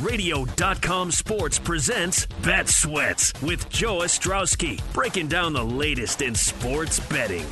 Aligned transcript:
Radio.com 0.00 1.10
Sports 1.10 1.58
presents 1.58 2.26
Bet 2.42 2.66
Sweats 2.66 3.32
with 3.42 3.68
Joe 3.68 3.98
Ostrowski, 3.98 4.80
breaking 4.94 5.28
down 5.28 5.52
the 5.52 5.62
latest 5.62 6.22
in 6.22 6.34
sports 6.34 6.98
betting. 6.98 7.44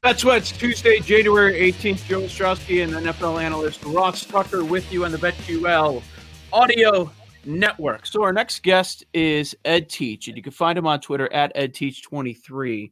Bet 0.00 0.18
Sweats 0.18 0.50
Tuesday, 0.50 0.98
January 1.00 1.72
18th. 1.72 2.06
Joe 2.06 2.22
Ostrowski 2.22 2.82
and 2.82 2.92
NFL 2.94 3.42
analyst 3.42 3.84
Ross 3.84 4.24
Tucker 4.24 4.64
with 4.64 4.90
you 4.90 5.04
on 5.04 5.12
the 5.12 5.18
BetQL 5.18 6.02
audio 6.52 7.10
network. 7.44 8.06
So 8.06 8.22
our 8.22 8.32
next 8.32 8.62
guest 8.62 9.04
is 9.12 9.54
Ed 9.66 9.90
Teach, 9.90 10.28
and 10.28 10.36
you 10.38 10.42
can 10.42 10.52
find 10.52 10.78
him 10.78 10.86
on 10.86 11.00
Twitter 11.00 11.30
at 11.34 11.54
EdTeach23. 11.54 12.90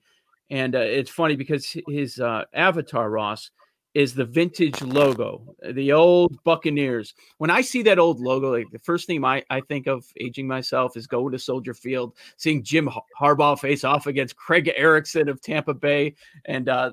And 0.51 0.75
uh, 0.75 0.81
it's 0.81 1.11
funny 1.11 1.37
because 1.37 1.77
his 1.89 2.21
uh, 2.21 2.45
avatar, 2.53 3.09
Ross, 3.09 3.51
is 3.95 4.15
the 4.15 4.25
vintage 4.25 4.81
logo, 4.83 5.55
the 5.73 5.93
old 5.93 6.43
Buccaneers. 6.45 7.15
When 7.39 7.51
I 7.51 7.61
see 7.61 7.83
that 7.83 7.99
old 7.99 8.21
logo, 8.21 8.53
like 8.53 8.71
the 8.71 8.79
first 8.79 9.07
thing 9.07 9.25
I, 9.25 9.43
I 9.51 9.61
think 9.61 9.87
of 9.87 10.05
aging 10.19 10.47
myself 10.49 10.97
is 10.97 11.07
going 11.07 11.33
to 11.33 11.39
Soldier 11.39 11.75
Field, 11.75 12.15
seeing 12.37 12.63
Jim 12.63 12.89
Harbaugh 13.21 13.59
face 13.59 13.85
off 13.85 14.07
against 14.07 14.37
Craig 14.37 14.73
Erickson 14.75 15.29
of 15.29 15.41
Tampa 15.43 15.75
Bay, 15.75 16.15
and 16.47 16.69
uh, 16.69 16.93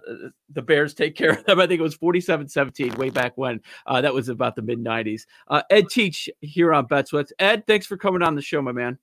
the 0.49 0.61
Bears 0.61 0.93
take 0.93 1.15
care 1.15 1.31
of 1.31 1.45
them. 1.45 1.59
I 1.59 1.67
think 1.67 1.79
it 1.79 1.83
was 1.83 1.95
47 1.95 2.49
17 2.49 2.95
way 2.95 3.09
back 3.09 3.33
when. 3.37 3.61
Uh, 3.85 4.01
that 4.01 4.13
was 4.13 4.29
about 4.29 4.55
the 4.55 4.61
mid 4.61 4.79
90s. 4.79 5.21
Uh, 5.47 5.61
Ed 5.69 5.89
Teach 5.89 6.29
here 6.41 6.73
on 6.73 6.85
Bet 6.85 7.07
Sweats. 7.07 7.31
Ed, 7.39 7.65
thanks 7.65 7.85
for 7.85 7.97
coming 7.97 8.21
on 8.21 8.35
the 8.35 8.41
show, 8.41 8.61
my 8.61 8.71
man. 8.71 8.97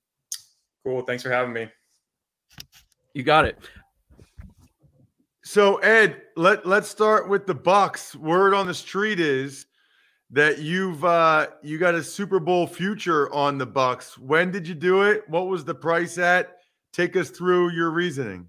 Cool. 0.85 1.03
Thanks 1.03 1.23
for 1.23 1.31
having 1.31 1.53
me. 1.53 1.69
You 3.15 3.23
got 3.23 3.47
it. 3.47 3.59
So 5.47 5.77
Ed, 5.77 6.23
let 6.35 6.67
let's 6.67 6.89
start 6.89 7.29
with 7.29 7.47
the 7.47 7.55
Bucks. 7.55 8.17
Word 8.17 8.53
on 8.53 8.67
the 8.67 8.75
street 8.75 9.21
is 9.21 9.67
that 10.29 10.59
you've 10.59 11.05
uh 11.05 11.47
you 11.63 11.79
got 11.79 11.95
a 11.95 12.03
Super 12.03 12.41
Bowl 12.41 12.67
future 12.67 13.33
on 13.33 13.57
the 13.57 13.65
Bucks. 13.65 14.19
When 14.19 14.51
did 14.51 14.67
you 14.67 14.75
do 14.75 15.03
it? 15.03 15.23
What 15.29 15.47
was 15.47 15.65
the 15.65 15.73
price 15.73 16.19
at? 16.19 16.57
Take 16.93 17.15
us 17.15 17.31
through 17.31 17.71
your 17.71 17.91
reasoning. 17.91 18.49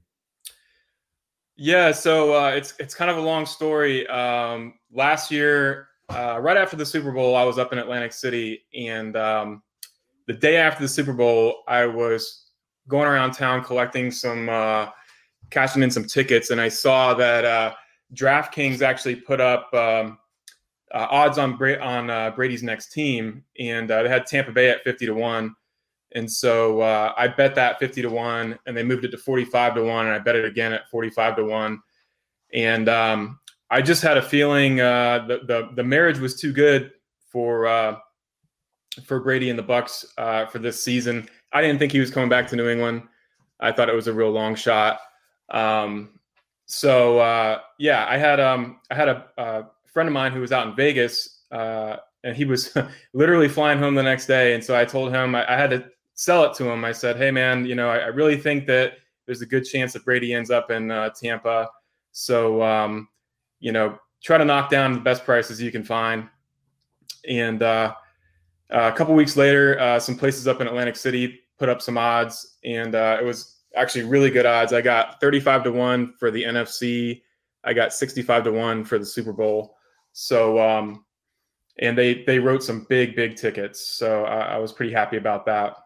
Yeah, 1.55 1.91
so 1.91 2.33
uh, 2.33 2.49
it's 2.49 2.73
it's 2.79 2.95
kind 2.95 3.11
of 3.11 3.17
a 3.17 3.21
long 3.21 3.45
story. 3.45 4.07
Um, 4.07 4.73
last 4.91 5.29
year, 5.29 5.89
uh, 6.09 6.39
right 6.41 6.57
after 6.57 6.77
the 6.77 6.85
Super 6.85 7.11
Bowl, 7.11 7.35
I 7.35 7.43
was 7.43 7.59
up 7.59 7.71
in 7.73 7.77
Atlantic 7.77 8.11
City, 8.11 8.65
and 8.75 9.15
um, 9.15 9.61
the 10.25 10.33
day 10.33 10.57
after 10.57 10.81
the 10.81 10.89
Super 10.89 11.13
Bowl, 11.13 11.57
I 11.67 11.85
was 11.85 12.45
going 12.87 13.07
around 13.07 13.33
town 13.33 13.63
collecting 13.63 14.09
some 14.09 14.49
uh, 14.49 14.87
cashing 15.49 15.83
in 15.83 15.91
some 15.91 16.05
tickets, 16.05 16.49
and 16.49 16.59
I 16.59 16.69
saw 16.69 17.13
that 17.15 17.45
uh, 17.45 17.73
DraftKings 18.13 18.81
actually 18.81 19.15
put 19.15 19.41
up 19.41 19.73
um, 19.73 20.17
uh, 20.93 21.07
odds 21.09 21.37
on 21.37 21.57
Bra- 21.57 21.81
on 21.81 22.09
uh, 22.09 22.31
Brady's 22.31 22.63
next 22.63 22.91
team, 22.91 23.43
and 23.59 23.89
uh, 23.91 24.03
they 24.03 24.09
had 24.09 24.25
Tampa 24.25 24.51
Bay 24.51 24.69
at 24.69 24.83
fifty 24.83 25.05
to 25.05 25.13
one. 25.13 25.55
And 26.13 26.31
so 26.31 26.79
uh, 26.81 27.13
I 27.17 27.27
bet 27.27 27.53
that 27.55 27.79
50 27.79 28.03
to 28.03 28.09
1, 28.09 28.57
and 28.65 28.77
they 28.77 28.81
moved 28.81 29.03
it 29.03 29.09
to 29.09 29.17
45 29.17 29.75
to 29.75 29.83
1, 29.83 30.05
and 30.05 30.15
I 30.15 30.19
bet 30.19 30.37
it 30.37 30.45
again 30.45 30.71
at 30.71 30.89
45 30.89 31.35
to 31.35 31.43
1. 31.43 31.79
And 32.53 32.87
um, 32.87 33.39
I 33.69 33.81
just 33.81 34.01
had 34.01 34.15
a 34.15 34.21
feeling 34.21 34.79
uh, 34.79 35.25
the, 35.27 35.39
the, 35.45 35.69
the 35.75 35.83
marriage 35.83 36.17
was 36.17 36.39
too 36.39 36.53
good 36.53 36.93
for 37.29 37.99
for 39.05 39.19
Brady 39.19 39.49
and 39.49 39.59
the 39.59 39.63
Bucks 39.63 40.05
for 40.15 40.59
this 40.59 40.81
season. 40.81 41.29
I 41.51 41.61
didn't 41.61 41.77
think 41.77 41.91
he 41.91 41.99
was 41.99 42.09
coming 42.09 42.29
back 42.29 42.47
to 42.47 42.55
New 42.55 42.69
England. 42.69 43.03
I 43.59 43.71
thought 43.71 43.89
it 43.89 43.95
was 43.95 44.07
a 44.07 44.13
real 44.13 44.31
long 44.31 44.55
shot. 44.55 44.99
Um, 45.49 46.17
so 46.65 47.19
uh, 47.19 47.59
yeah, 47.79 48.05
I 48.07 48.17
had 48.17 48.39
um, 48.39 48.79
I 48.91 48.95
had 48.95 49.09
a, 49.09 49.25
a, 49.37 49.65
friend 49.85 50.07
of 50.09 50.13
mine 50.13 50.31
who 50.31 50.41
was 50.41 50.51
out 50.51 50.67
in 50.67 50.75
Vegas, 50.75 51.43
uh, 51.51 51.95
and 52.23 52.35
he 52.35 52.45
was 52.45 52.75
literally 53.13 53.47
flying 53.47 53.79
home 53.79 53.95
the 53.95 54.03
next 54.03 54.27
day. 54.27 54.53
And 54.53 54.63
so 54.63 54.77
I 54.77 54.85
told 54.85 55.13
him 55.13 55.33
I, 55.33 55.51
I 55.51 55.57
had 55.57 55.71
to 55.71 55.85
sell 56.13 56.43
it 56.43 56.53
to 56.55 56.69
him. 56.69 56.83
I 56.83 56.91
said, 56.91 57.15
"Hey 57.17 57.31
man, 57.31 57.65
you 57.65 57.75
know, 57.75 57.89
I, 57.89 57.99
I, 57.99 58.07
really 58.07 58.37
think 58.37 58.67
that 58.67 58.93
there's 59.25 59.41
a 59.41 59.45
good 59.45 59.63
chance 59.63 59.93
that 59.93 60.03
Brady 60.05 60.33
ends 60.33 60.51
up 60.51 60.69
in 60.69 60.91
uh, 60.91 61.09
Tampa. 61.11 61.69
So 62.11 62.61
um, 62.61 63.07
you 63.59 63.71
know, 63.71 63.97
try 64.21 64.37
to 64.37 64.45
knock 64.45 64.69
down 64.69 64.93
the 64.93 64.99
best 64.99 65.23
prices 65.23 65.61
you 65.61 65.71
can 65.71 65.83
find." 65.83 66.27
And 67.27 67.63
uh, 67.63 67.93
a 68.69 68.91
couple 68.91 69.15
weeks 69.15 69.37
later, 69.37 69.79
uh, 69.79 69.99
some 69.99 70.17
places 70.17 70.47
up 70.47 70.61
in 70.61 70.67
Atlantic 70.67 70.95
City 70.95 71.39
put 71.57 71.69
up 71.69 71.81
some 71.81 71.97
odds, 71.97 72.57
and 72.63 72.93
uh, 72.93 73.17
it 73.19 73.23
was 73.23 73.56
actually 73.77 74.03
really 74.03 74.29
good 74.29 74.45
odds. 74.45 74.73
I 74.73 74.81
got 74.81 75.19
35 75.21 75.63
to 75.65 75.71
1 75.71 76.13
for 76.19 76.31
the 76.31 76.43
NFC. 76.43 77.21
I 77.63 77.73
got 77.73 77.93
65 77.93 78.45
to 78.45 78.51
1 78.51 78.85
for 78.85 78.97
the 78.97 79.05
Super 79.05 79.33
Bowl. 79.33 79.75
So 80.13 80.59
um 80.59 81.05
and 81.79 81.97
they 81.97 82.23
they 82.23 82.39
wrote 82.39 82.63
some 82.63 82.85
big 82.89 83.15
big 83.15 83.35
tickets. 83.35 83.87
So 83.87 84.25
I, 84.25 84.55
I 84.55 84.57
was 84.57 84.73
pretty 84.73 84.93
happy 84.93 85.17
about 85.17 85.45
that. 85.45 85.77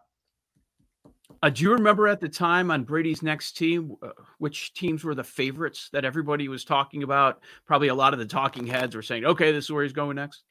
Uh, 1.42 1.50
do 1.50 1.64
you 1.64 1.72
remember 1.72 2.06
at 2.06 2.20
the 2.20 2.28
time 2.28 2.70
on 2.70 2.84
Brady's 2.84 3.20
next 3.20 3.56
team, 3.56 3.96
uh, 4.00 4.10
which 4.38 4.74
teams 4.74 5.02
were 5.02 5.14
the 5.14 5.24
favorites 5.24 5.88
that 5.92 6.04
everybody 6.04 6.46
was 6.46 6.64
talking 6.64 7.02
about? 7.02 7.42
Probably 7.66 7.88
a 7.88 7.94
lot 7.94 8.12
of 8.12 8.20
the 8.20 8.26
talking 8.26 8.64
heads 8.64 8.94
were 8.94 9.02
saying, 9.02 9.24
"Okay, 9.24 9.50
this 9.50 9.64
is 9.64 9.70
where 9.70 9.82
he's 9.82 9.92
going 9.92 10.16
next." 10.16 10.44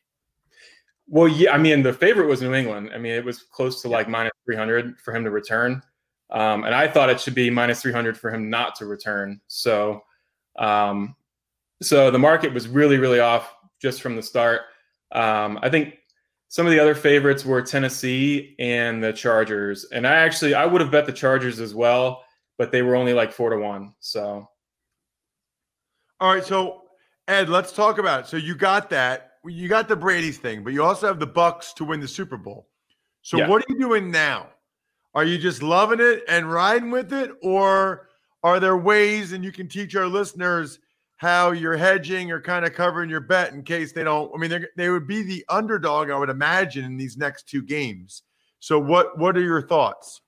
Well, 1.08 1.28
yeah, 1.28 1.54
I 1.54 1.58
mean, 1.58 1.82
the 1.82 1.94
favorite 1.94 2.28
was 2.28 2.42
New 2.42 2.54
England. 2.54 2.92
I 2.94 2.98
mean, 2.98 3.14
it 3.14 3.24
was 3.24 3.44
close 3.44 3.82
to 3.82 3.90
like 3.90 4.10
minus 4.10 4.32
300 4.46 5.00
for 5.00 5.16
him 5.16 5.24
to 5.24 5.32
return. 5.32 5.82
Um, 6.32 6.64
and 6.64 6.74
I 6.74 6.88
thought 6.88 7.10
it 7.10 7.20
should 7.20 7.36
be 7.36 7.50
minus 7.50 7.82
300 7.82 8.18
for 8.18 8.34
him 8.34 8.50
not 8.50 8.76
to 8.76 8.86
return. 8.86 9.42
So, 9.48 10.04
um, 10.58 11.16
so 11.82 12.10
the 12.10 12.20
market 12.20 12.54
was 12.54 12.68
really, 12.68 12.98
really 12.98 13.20
off 13.20 13.54
just 13.82 14.02
from 14.02 14.16
the 14.16 14.22
start. 14.22 14.62
Um, 15.12 15.60
I 15.62 15.70
think 15.70 15.96
some 16.48 16.66
of 16.66 16.72
the 16.72 16.80
other 16.80 16.96
favorites 16.96 17.44
were 17.44 17.62
Tennessee 17.62 18.56
and 18.60 19.04
the 19.04 19.12
Chargers. 19.12 19.86
And 19.86 20.08
I 20.08 20.16
actually, 20.16 20.54
I 20.54 20.66
would 20.66 20.82
have 20.82 20.92
bet 20.92 21.06
the 21.06 21.14
Chargers 21.14 21.60
as 21.60 21.76
well, 21.76 22.24
but 22.58 22.72
they 22.72 22.82
were 22.82 22.96
only 22.96 23.14
like 23.14 23.32
four 23.32 23.50
to 23.50 23.58
one. 23.58 23.94
So, 24.00 24.48
all 26.20 26.34
right. 26.34 26.44
So, 26.44 26.84
Ed, 27.28 27.50
let's 27.50 27.72
talk 27.72 27.98
about 27.98 28.22
it. 28.22 28.28
So 28.28 28.38
you 28.38 28.56
got 28.56 28.90
that. 28.92 29.34
You 29.44 29.68
got 29.68 29.88
the 29.88 29.96
Brady's 29.96 30.38
thing, 30.38 30.64
but 30.64 30.72
you 30.72 30.84
also 30.84 31.08
have 31.08 31.20
the 31.20 31.28
Bucks 31.28 31.74
to 31.74 31.84
win 31.84 32.00
the 32.00 32.08
Super 32.08 32.38
Bowl. 32.38 32.68
So 33.24 33.38
yeah. 33.38 33.48
what 33.48 33.62
are 33.62 33.66
you 33.70 33.80
doing 33.80 34.12
now? 34.12 34.50
Are 35.14 35.24
you 35.24 35.38
just 35.38 35.62
loving 35.62 36.00
it 36.00 36.24
and 36.28 36.52
riding 36.52 36.92
with 36.92 37.12
it? 37.12 37.32
Or 37.42 38.08
are 38.44 38.60
there 38.60 38.78
ways, 38.78 39.34
and 39.34 39.44
you 39.44 39.52
can 39.52 39.68
teach 39.68 39.96
our 39.96 40.08
listeners 40.08 40.80
how 41.18 41.52
you're 41.52 41.78
hedging 41.78 42.32
or 42.32 42.42
kind 42.42 42.66
of 42.66 42.74
covering 42.74 43.10
your 43.10 43.20
bet 43.20 43.54
in 43.54 43.64
case 43.64 43.92
they 43.92 44.04
don't? 44.04 44.32
I 44.34 44.38
mean, 44.38 44.66
they 44.78 44.90
would 44.90 45.08
be 45.08 45.22
the 45.22 45.46
underdog, 45.50 46.10
I 46.10 46.18
would 46.18 46.30
imagine, 46.30 46.86
in 46.86 46.98
these 46.98 47.18
next 47.18 47.48
two 47.48 47.62
games. 47.62 48.24
So, 48.60 48.80
what 48.80 49.18
what 49.18 49.36
are 49.38 49.42
your 49.42 49.68
thoughts? 49.68 50.22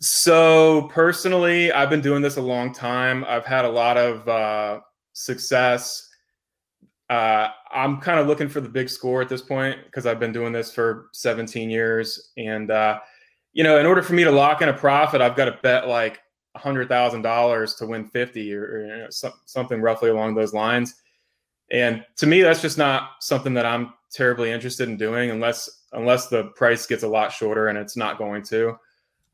So, 0.00 0.88
personally, 0.92 1.70
I've 1.72 1.90
been 1.90 2.00
doing 2.00 2.22
this 2.22 2.36
a 2.36 2.42
long 2.42 2.72
time. 2.72 3.24
I've 3.26 3.46
had 3.46 3.64
a 3.64 3.70
lot 3.70 3.96
of 3.96 4.28
uh, 4.28 4.80
success. 5.12 6.08
Uh, 7.10 7.48
I'm 7.72 8.00
kind 8.00 8.18
of 8.18 8.26
looking 8.26 8.48
for 8.48 8.60
the 8.60 8.68
big 8.68 8.88
score 8.88 9.20
at 9.20 9.28
this 9.28 9.42
point 9.42 9.78
because 9.84 10.06
I've 10.06 10.18
been 10.18 10.32
doing 10.32 10.52
this 10.52 10.72
for 10.72 11.10
17 11.12 11.70
years, 11.70 12.32
and 12.36 12.70
uh, 12.70 13.00
you 13.54 13.62
know, 13.62 13.78
in 13.78 13.86
order 13.86 14.02
for 14.02 14.12
me 14.12 14.24
to 14.24 14.30
lock 14.30 14.60
in 14.60 14.68
a 14.68 14.72
profit, 14.72 15.22
I've 15.22 15.36
got 15.36 15.46
to 15.46 15.58
bet 15.62 15.88
like 15.88 16.20
hundred 16.56 16.88
thousand 16.88 17.22
dollars 17.22 17.74
to 17.76 17.86
win 17.86 18.04
50 18.04 18.54
or, 18.54 18.62
or 18.62 18.80
you 18.80 18.86
know, 18.86 19.06
so, 19.10 19.32
something 19.46 19.80
roughly 19.80 20.10
along 20.10 20.34
those 20.34 20.52
lines. 20.52 20.96
And 21.70 22.04
to 22.16 22.26
me, 22.26 22.42
that's 22.42 22.60
just 22.60 22.78
not 22.78 23.10
something 23.20 23.54
that 23.54 23.66
I'm 23.66 23.94
terribly 24.12 24.52
interested 24.52 24.88
in 24.88 24.96
doing 24.96 25.30
unless, 25.30 25.82
unless 25.92 26.28
the 26.28 26.44
price 26.56 26.86
gets 26.86 27.02
a 27.02 27.08
lot 27.08 27.32
shorter 27.32 27.68
and 27.68 27.78
it's 27.78 27.96
not 27.96 28.18
going 28.18 28.42
to, 28.44 28.78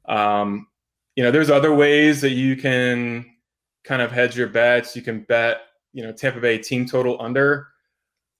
um, 0.06 0.68
you 1.16 1.22
know, 1.22 1.30
there's 1.30 1.50
other 1.50 1.74
ways 1.74 2.20
that 2.20 2.30
you 2.30 2.56
can 2.56 3.26
kind 3.84 4.00
of 4.00 4.12
hedge 4.12 4.36
your 4.36 4.48
bets. 4.48 4.94
You 4.94 5.02
can 5.02 5.20
bet, 5.24 5.62
you 5.92 6.02
know, 6.02 6.12
Tampa 6.12 6.40
Bay 6.40 6.58
team 6.58 6.86
total 6.86 7.20
under, 7.20 7.68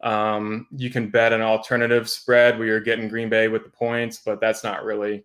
um, 0.03 0.67
you 0.75 0.89
can 0.89 1.11
bet 1.11 1.33
an 1.33 1.43
alternative 1.43 2.09
spread 2.09 2.59
where 2.59 2.67
you're 2.67 2.81
getting 2.81 3.09
Green 3.09 3.29
Bay 3.29 3.49
with 3.49 3.65
the 3.65 3.71
points, 3.71 4.23
but 4.25 4.41
that's 4.41 4.65
not 4.65 4.85
really 4.85 5.25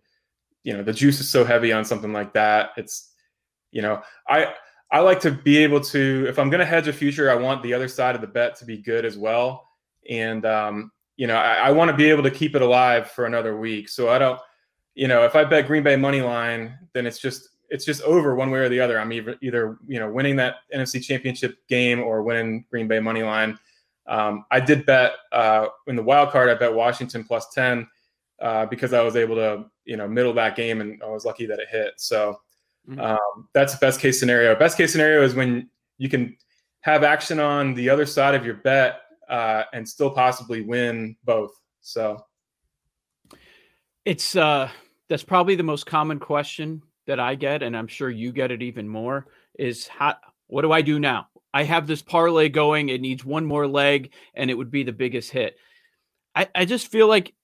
you 0.66 0.76
know 0.76 0.82
the 0.82 0.92
juice 0.92 1.20
is 1.20 1.30
so 1.30 1.44
heavy 1.44 1.72
on 1.72 1.84
something 1.84 2.12
like 2.12 2.32
that. 2.34 2.70
It's 2.76 3.12
you 3.70 3.82
know 3.82 4.02
i 4.28 4.54
i 4.90 5.00
like 5.00 5.20
to 5.20 5.30
be 5.30 5.58
able 5.58 5.80
to 5.80 6.24
if 6.28 6.38
i'm 6.38 6.48
going 6.48 6.60
to 6.60 6.66
hedge 6.66 6.88
a 6.88 6.92
future 6.92 7.30
i 7.30 7.34
want 7.34 7.62
the 7.62 7.74
other 7.74 7.88
side 7.88 8.14
of 8.14 8.20
the 8.20 8.26
bet 8.26 8.56
to 8.56 8.64
be 8.64 8.78
good 8.78 9.04
as 9.04 9.18
well. 9.18 9.68
And 10.08 10.44
um 10.46 10.90
you 11.16 11.26
know 11.26 11.36
i, 11.36 11.54
I 11.54 11.70
want 11.70 11.90
to 11.90 11.96
be 11.96 12.10
able 12.10 12.22
to 12.22 12.30
keep 12.30 12.54
it 12.54 12.62
alive 12.62 13.10
for 13.10 13.26
another 13.26 13.56
week. 13.56 13.88
So 13.88 14.08
i 14.08 14.18
don't 14.18 14.40
you 14.94 15.08
know 15.08 15.24
if 15.24 15.36
i 15.36 15.44
bet 15.44 15.66
green 15.66 15.82
bay 15.82 15.96
money 15.96 16.22
line 16.22 16.76
then 16.94 17.06
it's 17.06 17.18
just 17.18 17.50
it's 17.68 17.84
just 17.84 18.00
over 18.02 18.36
one 18.36 18.50
way 18.52 18.60
or 18.60 18.68
the 18.68 18.78
other. 18.78 18.98
I'm 19.00 19.12
either 19.12 19.36
either 19.42 19.78
you 19.86 20.00
know 20.00 20.10
winning 20.10 20.36
that 20.36 20.56
nfc 20.74 21.02
championship 21.02 21.58
game 21.68 22.00
or 22.00 22.22
winning 22.22 22.64
green 22.70 22.88
bay 22.88 23.00
money 23.00 23.22
line. 23.22 23.58
Um, 24.06 24.44
i 24.50 24.60
did 24.60 24.86
bet 24.86 25.12
uh, 25.32 25.66
in 25.88 25.96
the 25.96 26.02
wild 26.02 26.30
card 26.30 26.48
i 26.48 26.54
bet 26.54 26.72
washington 26.72 27.24
plus 27.24 27.52
10 27.52 27.88
uh, 28.40 28.66
because 28.66 28.92
I 28.92 29.02
was 29.02 29.16
able 29.16 29.36
to, 29.36 29.64
you 29.84 29.96
know, 29.96 30.08
middle 30.08 30.32
that 30.34 30.56
game 30.56 30.80
and 30.80 31.02
I 31.02 31.06
was 31.06 31.24
lucky 31.24 31.46
that 31.46 31.58
it 31.58 31.68
hit. 31.70 31.94
So 31.96 32.38
mm-hmm. 32.88 33.00
um, 33.00 33.48
that's 33.52 33.72
the 33.72 33.78
best 33.78 34.00
case 34.00 34.18
scenario. 34.20 34.54
Best 34.54 34.76
case 34.76 34.92
scenario 34.92 35.22
is 35.22 35.34
when 35.34 35.68
you 35.98 36.08
can 36.08 36.36
have 36.80 37.02
action 37.02 37.40
on 37.40 37.74
the 37.74 37.88
other 37.88 38.06
side 38.06 38.34
of 38.34 38.44
your 38.44 38.56
bet 38.56 39.00
uh, 39.28 39.64
and 39.72 39.88
still 39.88 40.10
possibly 40.10 40.62
win 40.62 41.16
both. 41.24 41.52
So 41.80 42.24
it's 44.04 44.36
uh 44.36 44.70
that's 45.08 45.24
probably 45.24 45.56
the 45.56 45.62
most 45.62 45.86
common 45.86 46.18
question 46.18 46.82
that 47.06 47.20
I 47.20 47.34
get, 47.34 47.62
and 47.62 47.76
I'm 47.76 47.86
sure 47.86 48.10
you 48.10 48.32
get 48.32 48.50
it 48.50 48.62
even 48.62 48.88
more, 48.88 49.26
is 49.58 49.86
how 49.86 50.14
what 50.48 50.62
do 50.62 50.72
I 50.72 50.82
do 50.82 50.98
now? 50.98 51.28
I 51.54 51.64
have 51.64 51.86
this 51.86 52.02
parlay 52.02 52.48
going, 52.48 52.88
it 52.88 53.00
needs 53.00 53.24
one 53.24 53.44
more 53.44 53.66
leg, 53.66 54.12
and 54.34 54.50
it 54.50 54.54
would 54.54 54.70
be 54.70 54.82
the 54.82 54.92
biggest 54.92 55.30
hit. 55.30 55.56
I, 56.34 56.48
I 56.54 56.64
just 56.64 56.88
feel 56.88 57.08
like 57.08 57.34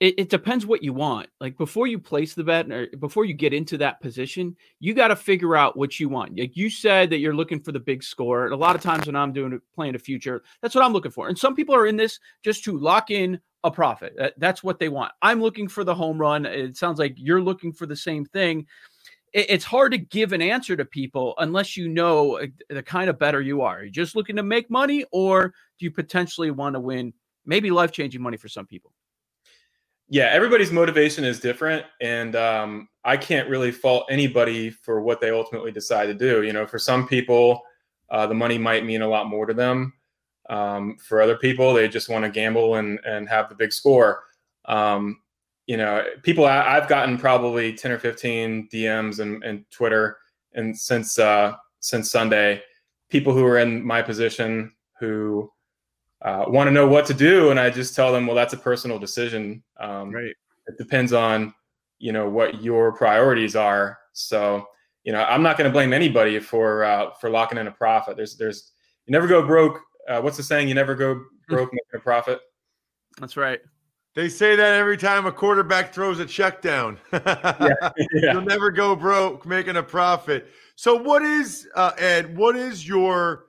it, 0.00 0.14
it, 0.16 0.28
depends 0.28 0.64
what 0.64 0.82
you 0.82 0.92
want. 0.92 1.28
Like 1.40 1.56
before 1.56 1.88
you 1.88 1.98
place 1.98 2.34
the 2.34 2.44
bet 2.44 2.70
or 2.70 2.86
before 2.98 3.24
you 3.24 3.34
get 3.34 3.52
into 3.52 3.76
that 3.78 4.00
position, 4.00 4.56
you 4.78 4.94
got 4.94 5.08
to 5.08 5.16
figure 5.16 5.56
out 5.56 5.76
what 5.76 5.98
you 5.98 6.08
want. 6.08 6.38
Like 6.38 6.56
you 6.56 6.70
said 6.70 7.10
that 7.10 7.18
you're 7.18 7.34
looking 7.34 7.60
for 7.60 7.72
the 7.72 7.80
big 7.80 8.04
score. 8.04 8.44
And 8.44 8.54
a 8.54 8.56
lot 8.56 8.76
of 8.76 8.82
times 8.82 9.06
when 9.06 9.16
I'm 9.16 9.32
doing 9.32 9.60
playing 9.74 9.96
a 9.96 9.98
future, 9.98 10.42
that's 10.62 10.74
what 10.74 10.84
I'm 10.84 10.92
looking 10.92 11.10
for. 11.10 11.28
And 11.28 11.36
some 11.36 11.56
people 11.56 11.74
are 11.74 11.86
in 11.86 11.96
this 11.96 12.20
just 12.44 12.62
to 12.64 12.78
lock 12.78 13.10
in 13.10 13.40
a 13.64 13.70
profit. 13.70 14.14
That, 14.16 14.34
that's 14.38 14.62
what 14.62 14.78
they 14.78 14.88
want. 14.88 15.12
I'm 15.20 15.40
looking 15.40 15.66
for 15.66 15.82
the 15.82 15.94
home 15.94 16.18
run. 16.18 16.46
It 16.46 16.76
sounds 16.76 17.00
like 17.00 17.14
you're 17.16 17.42
looking 17.42 17.72
for 17.72 17.86
the 17.86 17.96
same 17.96 18.24
thing. 18.24 18.66
It, 19.32 19.46
it's 19.50 19.64
hard 19.64 19.90
to 19.92 19.98
give 19.98 20.32
an 20.32 20.42
answer 20.42 20.76
to 20.76 20.84
people 20.84 21.34
unless 21.38 21.76
you 21.76 21.88
know 21.88 22.38
uh, 22.38 22.46
the 22.70 22.84
kind 22.84 23.10
of 23.10 23.18
better 23.18 23.40
you 23.40 23.62
are. 23.62 23.80
Are 23.80 23.84
you 23.84 23.90
just 23.90 24.14
looking 24.14 24.36
to 24.36 24.44
make 24.44 24.70
money 24.70 25.04
or 25.10 25.48
do 25.78 25.84
you 25.84 25.90
potentially 25.90 26.52
want 26.52 26.74
to 26.74 26.80
win 26.80 27.12
maybe 27.44 27.72
life 27.72 27.90
changing 27.90 28.22
money 28.22 28.36
for 28.36 28.48
some 28.48 28.66
people? 28.66 28.92
Yeah, 30.10 30.30
everybody's 30.32 30.72
motivation 30.72 31.24
is 31.24 31.38
different, 31.38 31.84
and 32.00 32.34
um, 32.34 32.88
I 33.04 33.16
can't 33.16 33.48
really 33.48 33.70
fault 33.70 34.06
anybody 34.10 34.70
for 34.70 35.00
what 35.02 35.20
they 35.20 35.30
ultimately 35.30 35.70
decide 35.70 36.06
to 36.06 36.14
do. 36.14 36.42
You 36.42 36.52
know, 36.52 36.66
for 36.66 36.78
some 36.78 37.06
people, 37.06 37.62
uh, 38.10 38.26
the 38.26 38.34
money 38.34 38.56
might 38.56 38.86
mean 38.86 39.02
a 39.02 39.08
lot 39.08 39.28
more 39.28 39.44
to 39.44 39.52
them. 39.52 39.92
Um, 40.48 40.96
for 40.96 41.20
other 41.20 41.36
people, 41.36 41.74
they 41.74 41.88
just 41.88 42.08
want 42.08 42.24
to 42.24 42.30
gamble 42.30 42.76
and 42.76 42.98
and 43.04 43.28
have 43.28 43.50
the 43.50 43.54
big 43.54 43.72
score. 43.72 44.24
Um, 44.64 45.20
you 45.66 45.76
know, 45.76 46.02
people 46.22 46.46
I, 46.46 46.74
have 46.74 46.88
gotten 46.88 47.18
probably 47.18 47.74
ten 47.74 47.92
or 47.92 47.98
fifteen 47.98 48.66
DMs 48.72 49.20
and, 49.20 49.44
and 49.44 49.64
Twitter, 49.70 50.16
and 50.54 50.76
since 50.78 51.18
uh, 51.18 51.52
since 51.80 52.10
Sunday, 52.10 52.62
people 53.10 53.34
who 53.34 53.44
are 53.44 53.58
in 53.58 53.84
my 53.84 54.00
position 54.00 54.72
who 54.98 55.50
uh, 56.22 56.44
want 56.48 56.66
to 56.66 56.72
know 56.72 56.86
what 56.86 57.06
to 57.06 57.14
do, 57.14 57.50
and 57.50 57.60
I 57.60 57.70
just 57.70 57.94
tell 57.94 58.12
them, 58.12 58.26
well, 58.26 58.36
that's 58.36 58.54
a 58.54 58.58
personal 58.58 58.98
decision. 58.98 59.62
Um, 59.78 60.10
right. 60.10 60.34
It 60.66 60.76
depends 60.76 61.12
on 61.12 61.54
you 61.98 62.12
know 62.12 62.28
what 62.28 62.62
your 62.62 62.92
priorities 62.92 63.56
are. 63.56 63.98
So 64.12 64.66
you 65.04 65.12
know, 65.12 65.22
I'm 65.22 65.42
not 65.42 65.56
going 65.56 65.68
to 65.68 65.72
blame 65.72 65.92
anybody 65.92 66.38
for 66.38 66.84
uh, 66.84 67.10
for 67.20 67.30
locking 67.30 67.58
in 67.58 67.66
a 67.66 67.72
profit. 67.72 68.16
There's 68.16 68.36
there's 68.36 68.72
you 69.06 69.12
never 69.12 69.26
go 69.26 69.46
broke. 69.46 69.80
Uh, 70.08 70.20
what's 70.20 70.36
the 70.36 70.42
saying? 70.42 70.68
You 70.68 70.74
never 70.74 70.94
go 70.94 71.24
broke 71.48 71.72
making 71.72 71.94
a 71.94 71.98
profit. 72.00 72.40
That's 73.18 73.36
right. 73.36 73.60
They 74.14 74.28
say 74.28 74.56
that 74.56 74.74
every 74.74 74.96
time 74.96 75.26
a 75.26 75.32
quarterback 75.32 75.94
throws 75.94 76.18
a 76.18 76.26
check 76.26 76.60
down. 76.60 76.98
yeah, 77.12 77.48
yeah. 77.60 78.32
You'll 78.32 78.42
never 78.42 78.70
go 78.70 78.96
broke 78.96 79.46
making 79.46 79.76
a 79.76 79.82
profit. 79.82 80.48
So, 80.76 80.94
what 80.94 81.22
is 81.22 81.68
uh, 81.74 81.92
Ed? 81.96 82.36
What 82.36 82.56
is 82.56 82.86
your 82.86 83.46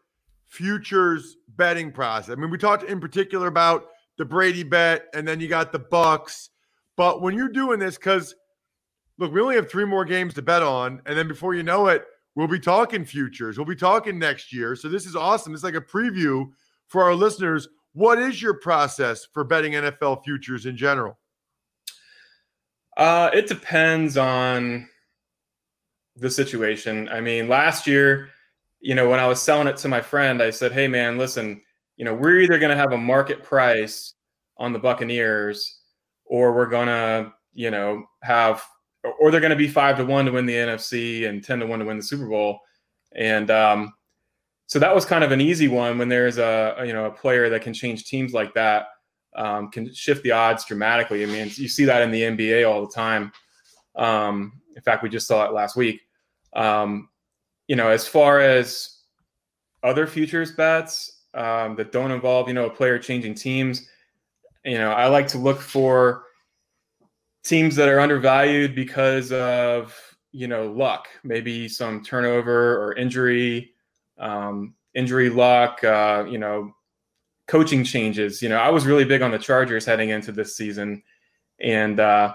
futures 0.47 1.37
betting 1.59 1.91
process. 1.91 2.31
I 2.31 2.35
mean, 2.35 2.49
we 2.49 2.57
talked 2.57 2.83
in 2.83 2.99
particular 2.99 3.47
about 3.47 3.89
the 4.17 4.25
Brady 4.25 4.63
bet, 4.63 5.05
and 5.13 5.27
then 5.27 5.39
you 5.39 5.47
got 5.47 5.71
the 5.71 5.77
Bucks. 5.77 6.49
But 6.97 7.21
when 7.21 7.35
you're 7.35 7.49
doing 7.49 7.79
this, 7.79 7.97
because 7.97 8.33
look, 9.19 9.31
we 9.31 9.41
only 9.41 9.55
have 9.55 9.69
three 9.69 9.85
more 9.85 10.05
games 10.05 10.33
to 10.35 10.41
bet 10.41 10.63
on, 10.63 11.01
and 11.05 11.15
then 11.17 11.27
before 11.27 11.53
you 11.53 11.61
know 11.61 11.87
it, 11.87 12.05
we'll 12.33 12.47
be 12.47 12.59
talking 12.59 13.05
futures. 13.05 13.57
We'll 13.57 13.67
be 13.67 13.75
talking 13.75 14.17
next 14.17 14.51
year. 14.51 14.75
So 14.75 14.89
this 14.89 15.05
is 15.05 15.15
awesome. 15.15 15.53
It's 15.53 15.63
like 15.63 15.75
a 15.75 15.81
preview 15.81 16.45
for 16.87 17.03
our 17.03 17.13
listeners. 17.13 17.67
What 17.93 18.17
is 18.17 18.41
your 18.41 18.55
process 18.55 19.27
for 19.33 19.43
betting 19.43 19.73
NFL 19.73 20.23
futures 20.23 20.65
in 20.65 20.77
general? 20.77 21.19
Uh, 22.95 23.29
it 23.33 23.47
depends 23.47 24.15
on 24.17 24.87
the 26.15 26.29
situation. 26.29 27.09
I 27.09 27.19
mean, 27.19 27.47
last 27.47 27.85
year 27.85 28.29
you 28.81 28.95
know, 28.95 29.09
when 29.09 29.19
I 29.19 29.27
was 29.27 29.41
selling 29.41 29.67
it 29.67 29.77
to 29.77 29.87
my 29.87 30.01
friend, 30.01 30.41
I 30.41 30.49
said, 30.49 30.71
"Hey, 30.71 30.87
man, 30.87 31.17
listen, 31.17 31.61
you 31.97 32.05
know, 32.05 32.13
we're 32.13 32.39
either 32.39 32.59
going 32.59 32.71
to 32.71 32.77
have 32.77 32.93
a 32.93 32.97
market 32.97 33.43
price 33.43 34.13
on 34.57 34.73
the 34.73 34.79
Buccaneers, 34.79 35.79
or 36.25 36.53
we're 36.53 36.67
going 36.67 36.87
to, 36.87 37.33
you 37.53 37.71
know, 37.71 38.05
have, 38.23 38.63
or 39.19 39.31
they're 39.31 39.41
going 39.41 39.49
to 39.51 39.55
be 39.55 39.67
five 39.67 39.97
to 39.97 40.05
one 40.05 40.25
to 40.25 40.31
win 40.31 40.45
the 40.45 40.53
NFC 40.53 41.27
and 41.27 41.43
ten 41.43 41.59
to 41.59 41.65
one 41.65 41.79
to 41.79 41.85
win 41.85 41.97
the 41.97 42.03
Super 42.03 42.27
Bowl." 42.27 42.59
And 43.15 43.51
um, 43.51 43.93
so 44.67 44.79
that 44.79 44.93
was 44.93 45.03
kind 45.03 45.23
of 45.23 45.31
an 45.31 45.41
easy 45.41 45.67
one 45.67 45.97
when 45.97 46.09
there's 46.09 46.37
a, 46.37 46.75
a 46.77 46.85
you 46.85 46.93
know 46.93 47.05
a 47.05 47.11
player 47.11 47.49
that 47.49 47.61
can 47.61 47.73
change 47.73 48.05
teams 48.05 48.33
like 48.33 48.53
that, 48.53 48.87
um, 49.35 49.71
can 49.71 49.93
shift 49.93 50.23
the 50.23 50.31
odds 50.31 50.63
dramatically. 50.63 51.23
I 51.23 51.25
mean, 51.25 51.51
you 51.55 51.67
see 51.67 51.85
that 51.85 52.01
in 52.01 52.11
the 52.11 52.21
NBA 52.21 52.69
all 52.69 52.85
the 52.85 52.93
time. 52.93 53.31
Um, 53.95 54.61
in 54.75 54.81
fact, 54.81 55.03
we 55.03 55.09
just 55.09 55.27
saw 55.27 55.45
it 55.45 55.53
last 55.53 55.75
week. 55.75 56.01
Um, 56.53 57.08
you 57.69 57.75
know, 57.75 57.89
as 57.89 58.07
far 58.07 58.41
as 58.41 58.97
other 59.83 60.07
futures 60.07 60.51
bets 60.51 61.21
um, 61.35 61.75
that 61.75 61.91
don't 61.91 62.09
involve, 62.09 62.47
you 62.47 62.53
know, 62.55 62.65
a 62.65 62.69
player 62.69 62.97
changing 62.97 63.35
teams, 63.35 63.87
you 64.65 64.79
know, 64.79 64.91
I 64.91 65.05
like 65.07 65.27
to 65.29 65.37
look 65.37 65.61
for 65.61 66.23
teams 67.43 67.75
that 67.75 67.87
are 67.87 67.99
undervalued 67.99 68.73
because 68.73 69.31
of, 69.31 69.95
you 70.31 70.47
know, 70.47 70.71
luck, 70.71 71.09
maybe 71.23 71.69
some 71.69 72.03
turnover 72.03 72.83
or 72.83 72.95
injury, 72.95 73.71
um, 74.17 74.73
injury 74.95 75.29
luck, 75.29 75.83
uh, 75.83 76.25
you 76.27 76.39
know, 76.39 76.73
coaching 77.45 77.83
changes. 77.83 78.41
You 78.41 78.49
know, 78.49 78.57
I 78.57 78.69
was 78.69 78.87
really 78.87 79.05
big 79.05 79.21
on 79.21 79.29
the 79.29 79.37
Chargers 79.37 79.85
heading 79.85 80.09
into 80.09 80.31
this 80.31 80.57
season, 80.57 81.03
and 81.61 81.99
uh, 81.99 82.33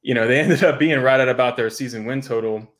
you 0.00 0.14
know, 0.14 0.28
they 0.28 0.38
ended 0.40 0.62
up 0.62 0.78
being 0.78 1.00
right 1.00 1.18
at 1.18 1.28
about 1.28 1.56
their 1.56 1.70
season 1.70 2.04
win 2.04 2.20
total 2.20 2.73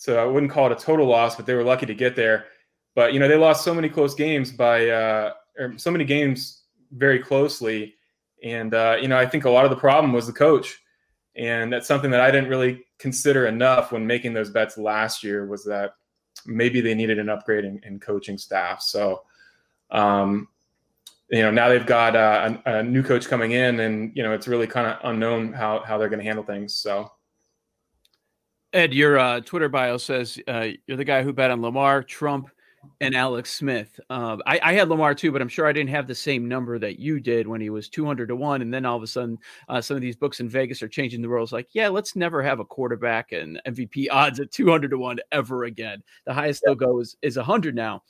so 0.00 0.18
I 0.18 0.24
wouldn't 0.24 0.50
call 0.50 0.64
it 0.64 0.72
a 0.72 0.76
total 0.82 1.06
loss, 1.06 1.36
but 1.36 1.44
they 1.44 1.52
were 1.52 1.62
lucky 1.62 1.84
to 1.84 1.94
get 1.94 2.16
there. 2.16 2.46
But 2.94 3.12
you 3.12 3.20
know, 3.20 3.28
they 3.28 3.36
lost 3.36 3.62
so 3.62 3.74
many 3.74 3.90
close 3.90 4.14
games 4.14 4.50
by 4.50 4.88
uh, 4.88 5.34
or 5.58 5.76
so 5.76 5.90
many 5.90 6.06
games 6.06 6.62
very 6.92 7.18
closely, 7.18 7.96
and 8.42 8.72
uh, 8.72 8.96
you 8.98 9.08
know, 9.08 9.18
I 9.18 9.26
think 9.26 9.44
a 9.44 9.50
lot 9.50 9.66
of 9.66 9.70
the 9.70 9.76
problem 9.76 10.14
was 10.14 10.26
the 10.26 10.32
coach, 10.32 10.78
and 11.36 11.70
that's 11.70 11.86
something 11.86 12.10
that 12.12 12.22
I 12.22 12.30
didn't 12.30 12.48
really 12.48 12.82
consider 12.98 13.46
enough 13.46 13.92
when 13.92 14.06
making 14.06 14.32
those 14.32 14.48
bets 14.48 14.78
last 14.78 15.22
year 15.22 15.46
was 15.46 15.66
that 15.66 15.96
maybe 16.46 16.80
they 16.80 16.94
needed 16.94 17.18
an 17.18 17.28
upgrade 17.28 17.66
in, 17.66 17.78
in 17.84 18.00
coaching 18.00 18.38
staff. 18.38 18.80
So, 18.80 19.20
um, 19.90 20.48
you 21.28 21.42
know, 21.42 21.50
now 21.50 21.68
they've 21.68 21.84
got 21.84 22.16
uh, 22.16 22.56
a, 22.64 22.78
a, 22.78 22.82
new 22.82 23.02
coach 23.02 23.28
coming 23.28 23.52
in, 23.52 23.80
and 23.80 24.16
you 24.16 24.22
know, 24.22 24.32
it's 24.32 24.48
really 24.48 24.66
kind 24.66 24.86
of 24.86 24.96
unknown 25.04 25.52
how 25.52 25.82
how 25.86 25.98
they're 25.98 26.08
going 26.08 26.20
to 26.20 26.26
handle 26.26 26.44
things. 26.44 26.74
So. 26.74 27.12
Ed, 28.72 28.94
your 28.94 29.18
uh, 29.18 29.40
Twitter 29.40 29.68
bio 29.68 29.96
says 29.96 30.38
uh, 30.46 30.68
you're 30.86 30.96
the 30.96 31.04
guy 31.04 31.22
who 31.22 31.32
bet 31.32 31.50
on 31.50 31.60
Lamar, 31.60 32.02
Trump, 32.02 32.50
and 33.00 33.14
Alex 33.14 33.52
Smith. 33.52 33.98
Uh, 34.08 34.38
I, 34.46 34.60
I, 34.62 34.72
had 34.72 34.88
Lamar 34.88 35.14
too, 35.14 35.32
but 35.32 35.42
I'm 35.42 35.48
sure 35.48 35.66
I 35.66 35.72
didn't 35.72 35.90
have 35.90 36.06
the 36.06 36.14
same 36.14 36.48
number 36.48 36.78
that 36.78 36.98
you 36.98 37.20
did 37.20 37.46
when 37.46 37.60
he 37.60 37.68
was 37.68 37.88
200 37.88 38.28
to 38.28 38.36
one. 38.36 38.62
And 38.62 38.72
then 38.72 38.86
all 38.86 38.96
of 38.96 39.02
a 39.02 39.06
sudden, 39.06 39.38
uh, 39.68 39.80
some 39.80 39.96
of 39.96 40.00
these 40.00 40.16
books 40.16 40.40
in 40.40 40.48
Vegas 40.48 40.82
are 40.82 40.88
changing 40.88 41.20
the 41.20 41.28
rules. 41.28 41.52
Like, 41.52 41.68
yeah, 41.72 41.88
let's 41.88 42.16
never 42.16 42.42
have 42.42 42.60
a 42.60 42.64
quarterback 42.64 43.32
and 43.32 43.60
MVP 43.66 44.06
odds 44.10 44.40
at 44.40 44.50
200 44.50 44.90
to 44.90 44.98
one 44.98 45.18
ever 45.32 45.64
again. 45.64 46.02
The 46.24 46.32
highest 46.32 46.62
they'll 46.64 46.74
go 46.74 47.00
is, 47.00 47.16
is 47.22 47.36
100 47.36 47.74
now. 47.74 48.02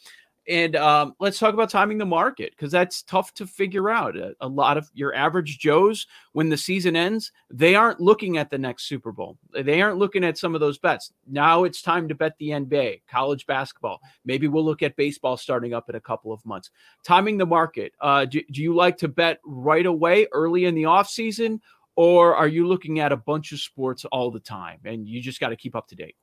And 0.48 0.74
um, 0.74 1.14
let's 1.20 1.38
talk 1.38 1.54
about 1.54 1.70
timing 1.70 1.98
the 1.98 2.06
market 2.06 2.52
because 2.56 2.72
that's 2.72 3.02
tough 3.02 3.32
to 3.34 3.46
figure 3.46 3.90
out. 3.90 4.16
A, 4.16 4.34
a, 4.40 4.48
lot 4.48 4.78
of 4.78 4.90
your 4.94 5.14
average 5.14 5.58
Joes, 5.58 6.06
when 6.32 6.48
the 6.48 6.56
season 6.56 6.96
ends, 6.96 7.30
they 7.50 7.74
aren't 7.74 8.00
looking 8.00 8.36
at 8.36 8.50
the 8.50 8.58
next 8.58 8.88
Super 8.88 9.12
Bowl. 9.12 9.38
They 9.52 9.80
aren't 9.80 9.98
looking 9.98 10.24
at 10.24 10.38
some 10.38 10.54
of 10.54 10.60
those 10.60 10.78
bets. 10.78 11.12
Now 11.26 11.64
it's 11.64 11.82
time 11.82 12.08
to 12.08 12.14
bet 12.14 12.36
the 12.38 12.48
NBA, 12.48 13.02
college 13.08 13.46
basketball. 13.46 14.00
Maybe 14.24 14.48
we'll 14.48 14.64
look 14.64 14.82
at 14.82 14.96
baseball 14.96 15.36
starting 15.36 15.72
up 15.72 15.88
in 15.88 15.94
a 15.94 16.00
couple 16.00 16.32
of 16.32 16.44
months. 16.44 16.70
Timing 17.04 17.38
the 17.38 17.46
market. 17.46 17.92
Uh, 18.00 18.24
do, 18.24 18.42
do 18.50 18.60
you 18.60 18.74
like 18.74 18.96
to 18.98 19.08
bet 19.08 19.38
right 19.44 19.86
away, 19.86 20.26
early 20.32 20.64
in 20.64 20.74
the 20.74 20.86
off 20.86 21.08
season, 21.08 21.60
or 21.94 22.34
are 22.34 22.48
you 22.48 22.66
looking 22.66 22.98
at 22.98 23.12
a 23.12 23.16
bunch 23.16 23.52
of 23.52 23.60
sports 23.60 24.04
all 24.06 24.32
the 24.32 24.40
time 24.40 24.80
and 24.84 25.06
you 25.06 25.20
just 25.20 25.38
got 25.38 25.50
to 25.50 25.56
keep 25.56 25.76
up 25.76 25.86
to 25.88 25.94
date? 25.94 26.16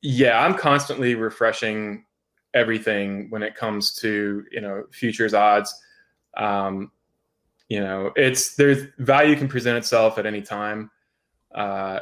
Yeah, 0.00 0.40
I'm 0.40 0.54
constantly 0.54 1.14
refreshing 1.14 2.05
everything 2.56 3.28
when 3.30 3.42
it 3.42 3.54
comes 3.54 3.92
to 3.96 4.44
you 4.50 4.60
know 4.60 4.84
futures 4.90 5.34
odds. 5.34 5.72
Um, 6.36 6.90
you 7.68 7.80
know, 7.80 8.12
it's 8.16 8.54
there's 8.56 8.84
value 8.98 9.36
can 9.36 9.48
present 9.48 9.76
itself 9.76 10.18
at 10.18 10.26
any 10.26 10.42
time. 10.42 10.90
Uh, 11.54 12.00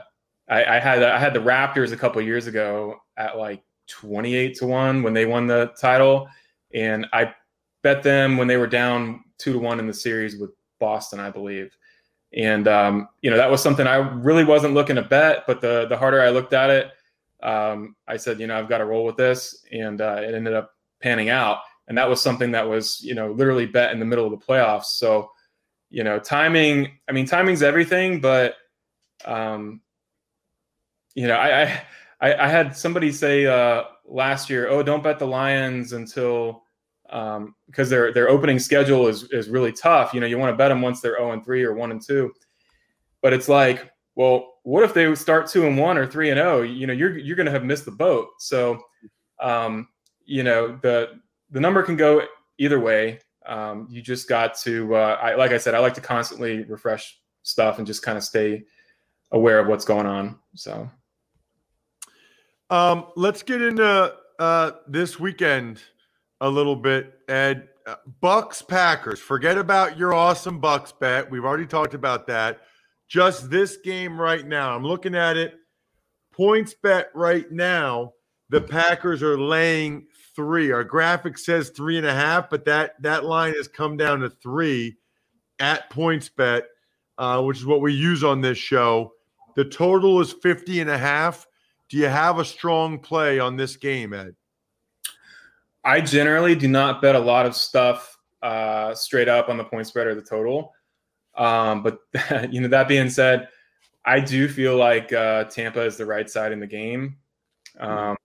I, 0.48 0.64
I, 0.64 0.78
had 0.78 1.02
I 1.02 1.18
had 1.18 1.32
the 1.32 1.40
Raptors 1.40 1.92
a 1.92 1.96
couple 1.96 2.20
years 2.20 2.46
ago 2.46 2.96
at 3.16 3.38
like 3.38 3.62
28 3.88 4.56
to 4.56 4.66
one 4.66 5.02
when 5.02 5.14
they 5.14 5.26
won 5.26 5.46
the 5.46 5.72
title, 5.80 6.28
and 6.74 7.06
I 7.12 7.34
bet 7.82 8.02
them 8.02 8.36
when 8.36 8.46
they 8.46 8.56
were 8.56 8.66
down 8.66 9.24
two 9.38 9.52
to 9.54 9.58
one 9.58 9.78
in 9.78 9.86
the 9.86 9.94
series 9.94 10.38
with 10.38 10.50
Boston, 10.78 11.20
I 11.20 11.30
believe. 11.30 11.76
And 12.36 12.68
um, 12.68 13.08
you 13.22 13.30
know 13.30 13.36
that 13.36 13.50
was 13.50 13.62
something 13.62 13.86
I 13.86 13.96
really 13.96 14.44
wasn't 14.44 14.74
looking 14.74 14.96
to 14.96 15.02
bet, 15.02 15.44
but 15.46 15.60
the 15.60 15.86
the 15.86 15.96
harder 15.96 16.20
I 16.20 16.30
looked 16.30 16.52
at 16.52 16.68
it, 16.68 16.90
um, 17.44 17.94
I 18.08 18.16
said, 18.16 18.40
you 18.40 18.46
know, 18.46 18.58
I've 18.58 18.68
got 18.68 18.78
to 18.78 18.86
roll 18.86 19.04
with 19.04 19.16
this, 19.16 19.64
and 19.70 20.00
uh, 20.00 20.20
it 20.22 20.34
ended 20.34 20.54
up 20.54 20.72
panning 21.00 21.28
out. 21.28 21.58
And 21.86 21.98
that 21.98 22.08
was 22.08 22.20
something 22.20 22.50
that 22.52 22.66
was, 22.66 23.00
you 23.02 23.14
know, 23.14 23.30
literally 23.30 23.66
bet 23.66 23.92
in 23.92 23.98
the 23.98 24.06
middle 24.06 24.24
of 24.24 24.30
the 24.30 24.44
playoffs. 24.44 24.84
So, 24.84 25.30
you 25.90 26.02
know, 26.02 26.18
timing. 26.18 26.98
I 27.08 27.12
mean, 27.12 27.26
timing's 27.26 27.62
everything, 27.62 28.20
but 28.20 28.54
um, 29.26 29.82
you 31.14 31.28
know, 31.28 31.36
I, 31.36 31.64
I 32.20 32.34
I 32.34 32.48
had 32.48 32.74
somebody 32.74 33.12
say 33.12 33.46
uh, 33.46 33.84
last 34.06 34.48
year, 34.48 34.68
oh, 34.68 34.82
don't 34.82 35.02
bet 35.02 35.18
the 35.18 35.26
Lions 35.26 35.92
until 35.92 36.62
um, 37.10 37.54
because 37.66 37.90
their 37.90 38.12
their 38.12 38.30
opening 38.30 38.58
schedule 38.58 39.06
is 39.06 39.24
is 39.24 39.50
really 39.50 39.72
tough. 39.72 40.14
You 40.14 40.20
know, 40.20 40.26
you 40.26 40.38
want 40.38 40.52
to 40.52 40.56
bet 40.56 40.70
them 40.70 40.80
once 40.80 41.00
they're 41.00 41.16
zero 41.16 41.28
oh 41.28 41.32
and 41.32 41.44
three 41.44 41.62
or 41.62 41.74
one 41.74 41.90
and 41.90 42.00
two, 42.00 42.32
but 43.20 43.32
it's 43.34 43.48
like, 43.48 43.90
well, 44.14 44.53
what 44.64 44.82
if 44.82 44.94
they 44.94 45.14
start 45.14 45.46
two 45.46 45.66
and 45.66 45.78
one 45.78 45.96
or 45.96 46.06
three 46.06 46.30
and 46.30 46.38
zero? 46.38 46.58
Oh? 46.58 46.62
You 46.62 46.86
know, 46.86 46.92
you're 46.92 47.16
you're 47.16 47.36
going 47.36 47.46
to 47.46 47.52
have 47.52 47.64
missed 47.64 47.84
the 47.84 47.90
boat. 47.92 48.28
So, 48.38 48.80
um, 49.40 49.88
you 50.24 50.42
know, 50.42 50.78
the 50.82 51.20
the 51.50 51.60
number 51.60 51.82
can 51.82 51.96
go 51.96 52.22
either 52.58 52.80
way. 52.80 53.20
Um, 53.46 53.86
you 53.90 54.00
just 54.00 54.26
got 54.26 54.56
to, 54.60 54.96
uh, 54.96 55.18
I, 55.20 55.34
like 55.34 55.52
I 55.52 55.58
said, 55.58 55.74
I 55.74 55.78
like 55.80 55.92
to 55.94 56.00
constantly 56.00 56.64
refresh 56.64 57.20
stuff 57.42 57.76
and 57.76 57.86
just 57.86 58.02
kind 58.02 58.16
of 58.16 58.24
stay 58.24 58.64
aware 59.32 59.58
of 59.58 59.66
what's 59.66 59.84
going 59.84 60.06
on. 60.06 60.38
So, 60.54 60.90
um, 62.70 63.08
let's 63.16 63.42
get 63.42 63.60
into 63.60 64.14
uh, 64.38 64.70
this 64.88 65.20
weekend 65.20 65.82
a 66.40 66.48
little 66.48 66.76
bit, 66.76 67.18
Ed. 67.28 67.68
Uh, 67.86 67.96
Bucks 68.22 68.62
Packers. 68.62 69.20
Forget 69.20 69.58
about 69.58 69.98
your 69.98 70.14
awesome 70.14 70.58
Bucks 70.58 70.90
bet. 70.90 71.30
We've 71.30 71.44
already 71.44 71.66
talked 71.66 71.92
about 71.92 72.26
that. 72.28 72.62
Just 73.08 73.50
this 73.50 73.76
game 73.78 74.20
right 74.20 74.46
now. 74.46 74.74
I'm 74.74 74.84
looking 74.84 75.14
at 75.14 75.36
it. 75.36 75.54
PointsBet 76.36 77.06
right 77.14 77.50
now. 77.50 78.12
The 78.50 78.60
Packers 78.60 79.22
are 79.22 79.38
laying 79.38 80.06
three. 80.36 80.70
Our 80.72 80.84
graphic 80.84 81.38
says 81.38 81.70
three 81.70 81.96
and 81.96 82.06
a 82.06 82.14
half, 82.14 82.50
but 82.50 82.64
that 82.64 83.00
that 83.02 83.24
line 83.24 83.54
has 83.54 83.68
come 83.68 83.96
down 83.96 84.20
to 84.20 84.30
three 84.30 84.96
at 85.58 85.90
PointsBet, 85.90 86.62
uh, 87.18 87.42
which 87.42 87.58
is 87.58 87.66
what 87.66 87.80
we 87.80 87.92
use 87.92 88.24
on 88.24 88.40
this 88.40 88.58
show. 88.58 89.12
The 89.56 89.64
total 89.64 90.20
is 90.20 90.32
50 90.32 90.80
and 90.80 90.90
a 90.90 90.98
half. 90.98 91.46
Do 91.88 91.96
you 91.96 92.06
have 92.06 92.38
a 92.38 92.44
strong 92.44 92.98
play 92.98 93.38
on 93.38 93.56
this 93.56 93.76
game, 93.76 94.12
Ed? 94.12 94.34
I 95.84 96.00
generally 96.00 96.54
do 96.54 96.66
not 96.66 97.02
bet 97.02 97.14
a 97.14 97.20
lot 97.20 97.46
of 97.46 97.54
stuff 97.54 98.18
uh, 98.42 98.94
straight 98.94 99.28
up 99.28 99.48
on 99.48 99.56
the 99.56 99.64
point 99.64 99.86
spread 99.86 100.06
or 100.06 100.14
the 100.14 100.22
total. 100.22 100.72
Um, 101.36 101.82
but 101.82 101.98
you 102.50 102.60
know, 102.60 102.68
that 102.68 102.88
being 102.88 103.10
said, 103.10 103.48
I 104.04 104.20
do 104.20 104.48
feel 104.48 104.76
like 104.76 105.12
uh, 105.12 105.44
Tampa 105.44 105.82
is 105.82 105.96
the 105.96 106.06
right 106.06 106.28
side 106.28 106.52
in 106.52 106.60
the 106.60 106.66
game. 106.66 107.16
Um, 107.78 108.16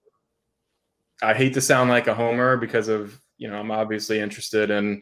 I 1.22 1.34
hate 1.34 1.54
to 1.56 1.62
sound 1.62 1.90
like 1.90 2.08
a 2.08 2.14
homer 2.14 2.58
because 2.58 2.88
of 2.88 3.20
you 3.38 3.50
know 3.50 3.60
I'm 3.60 3.72
obviously 3.72 4.20
interested 4.20 4.70
in 4.70 5.02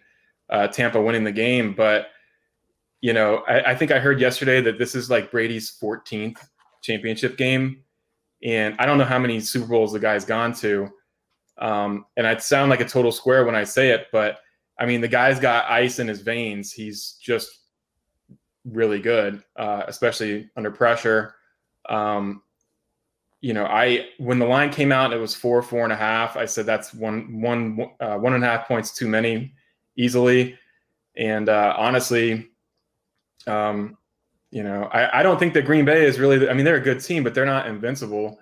uh, 0.49 0.67
Tampa 0.67 1.01
winning 1.01 1.23
the 1.23 1.31
game, 1.31 1.73
but 1.73 2.07
you 3.01 3.13
know 3.13 3.43
I, 3.47 3.71
I, 3.71 3.75
think 3.75 3.91
I 3.91 3.99
heard 3.99 4.19
yesterday 4.19 4.61
that 4.61 4.79
this 4.79 4.95
is 4.95 5.09
like 5.09 5.31
Brady's 5.31 5.77
14th 5.81 6.37
championship 6.81 7.37
game, 7.37 7.83
and 8.43 8.75
I 8.79 8.85
don't 8.85 8.97
know 8.97 9.05
how 9.05 9.19
many 9.19 9.39
Super 9.39 9.67
Bowls 9.67 9.93
the 9.93 9.99
guy's 9.99 10.25
gone 10.25 10.53
to. 10.55 10.89
Um, 11.59 12.05
and 12.15 12.27
I'd 12.27 12.41
sound 12.41 12.69
like 12.69 12.81
a 12.81 12.85
total 12.85 13.11
square 13.11 13.43
when 13.43 13.55
I 13.55 13.63
say 13.63 13.89
it, 13.89 14.07
but 14.11 14.39
I 14.79 14.85
mean 14.85 15.01
the 15.01 15.07
guy's 15.07 15.39
got 15.39 15.69
ice 15.69 15.99
in 15.99 16.07
his 16.07 16.21
veins. 16.21 16.71
He's 16.71 17.17
just 17.21 17.49
really 18.71 18.99
good, 18.99 19.43
uh, 19.55 19.83
especially 19.87 20.49
under 20.55 20.71
pressure. 20.71 21.35
Um, 21.89 22.41
you 23.41 23.53
know, 23.53 23.65
I 23.65 24.09
when 24.17 24.39
the 24.39 24.45
line 24.45 24.71
came 24.71 24.91
out, 24.91 25.13
it 25.13 25.17
was 25.17 25.35
four, 25.35 25.61
four 25.61 25.83
and 25.83 25.93
a 25.93 25.95
half. 25.95 26.37
I 26.37 26.45
said 26.45 26.65
that's 26.65 26.93
one, 26.93 27.41
one, 27.41 27.89
uh, 27.99 28.17
one 28.17 28.33
and 28.33 28.43
a 28.43 28.47
half 28.47 28.67
points 28.67 28.93
too 28.93 29.07
many, 29.07 29.53
easily. 29.95 30.57
And 31.15 31.49
uh, 31.49 31.75
honestly, 31.77 32.49
um, 33.45 33.97
you 34.51 34.63
know, 34.63 34.85
I, 34.85 35.19
I 35.19 35.23
don't 35.23 35.37
think 35.37 35.53
that 35.53 35.65
Green 35.65 35.85
Bay 35.85 36.05
is 36.05 36.19
really. 36.19 36.49
I 36.49 36.53
mean, 36.53 36.65
they're 36.65 36.75
a 36.77 36.81
good 36.81 37.01
team, 37.01 37.23
but 37.23 37.33
they're 37.33 37.45
not 37.45 37.67
invincible. 37.67 38.39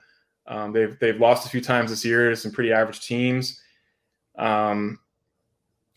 Um, 0.47 0.71
they've 0.71 0.97
they've 0.99 1.19
lost 1.19 1.45
a 1.45 1.49
few 1.49 1.61
times 1.61 1.89
this 1.89 2.05
year 2.05 2.29
to 2.29 2.35
some 2.35 2.51
pretty 2.51 2.71
average 2.71 3.05
teams. 3.05 3.59
Um, 4.37 4.99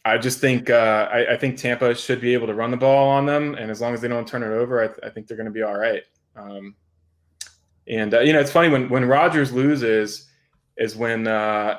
I 0.09 0.19
just 0.19 0.41
think 0.41 0.71
uh, 0.71 1.09
I, 1.12 1.35
I, 1.35 1.37
think 1.37 1.57
Tampa 1.57 1.95
should 1.95 2.21
be 2.21 2.33
able 2.33 2.47
to 2.47 2.55
run 2.55 2.71
the 2.71 2.77
ball 2.77 3.09
on 3.09 3.27
them, 3.27 3.55
and 3.55 3.71
as 3.71 3.81
long 3.81 3.95
as 3.95 4.00
they 4.00 4.09
don't 4.09 4.27
turn 4.27 4.43
it 4.43 4.47
over, 4.47 4.83
I, 4.83 4.87
th- 4.87 4.99
I 5.03 5.11
think 5.11 5.27
they're 5.27 5.37
going 5.37 5.47
to 5.47 5.53
be 5.53 5.62
all 5.62 5.77
right. 5.77 6.03
Um, 6.37 6.75
and 7.87 8.15
uh, 8.15 8.21
you 8.21 8.33
know, 8.33 8.41
it's 8.41 8.50
funny 8.50 8.69
when 8.69 8.88
when 8.88 9.05
Rodgers 9.05 9.53
loses 9.53 10.29
is 10.77 10.97
when 10.97 11.27
uh, 11.27 11.79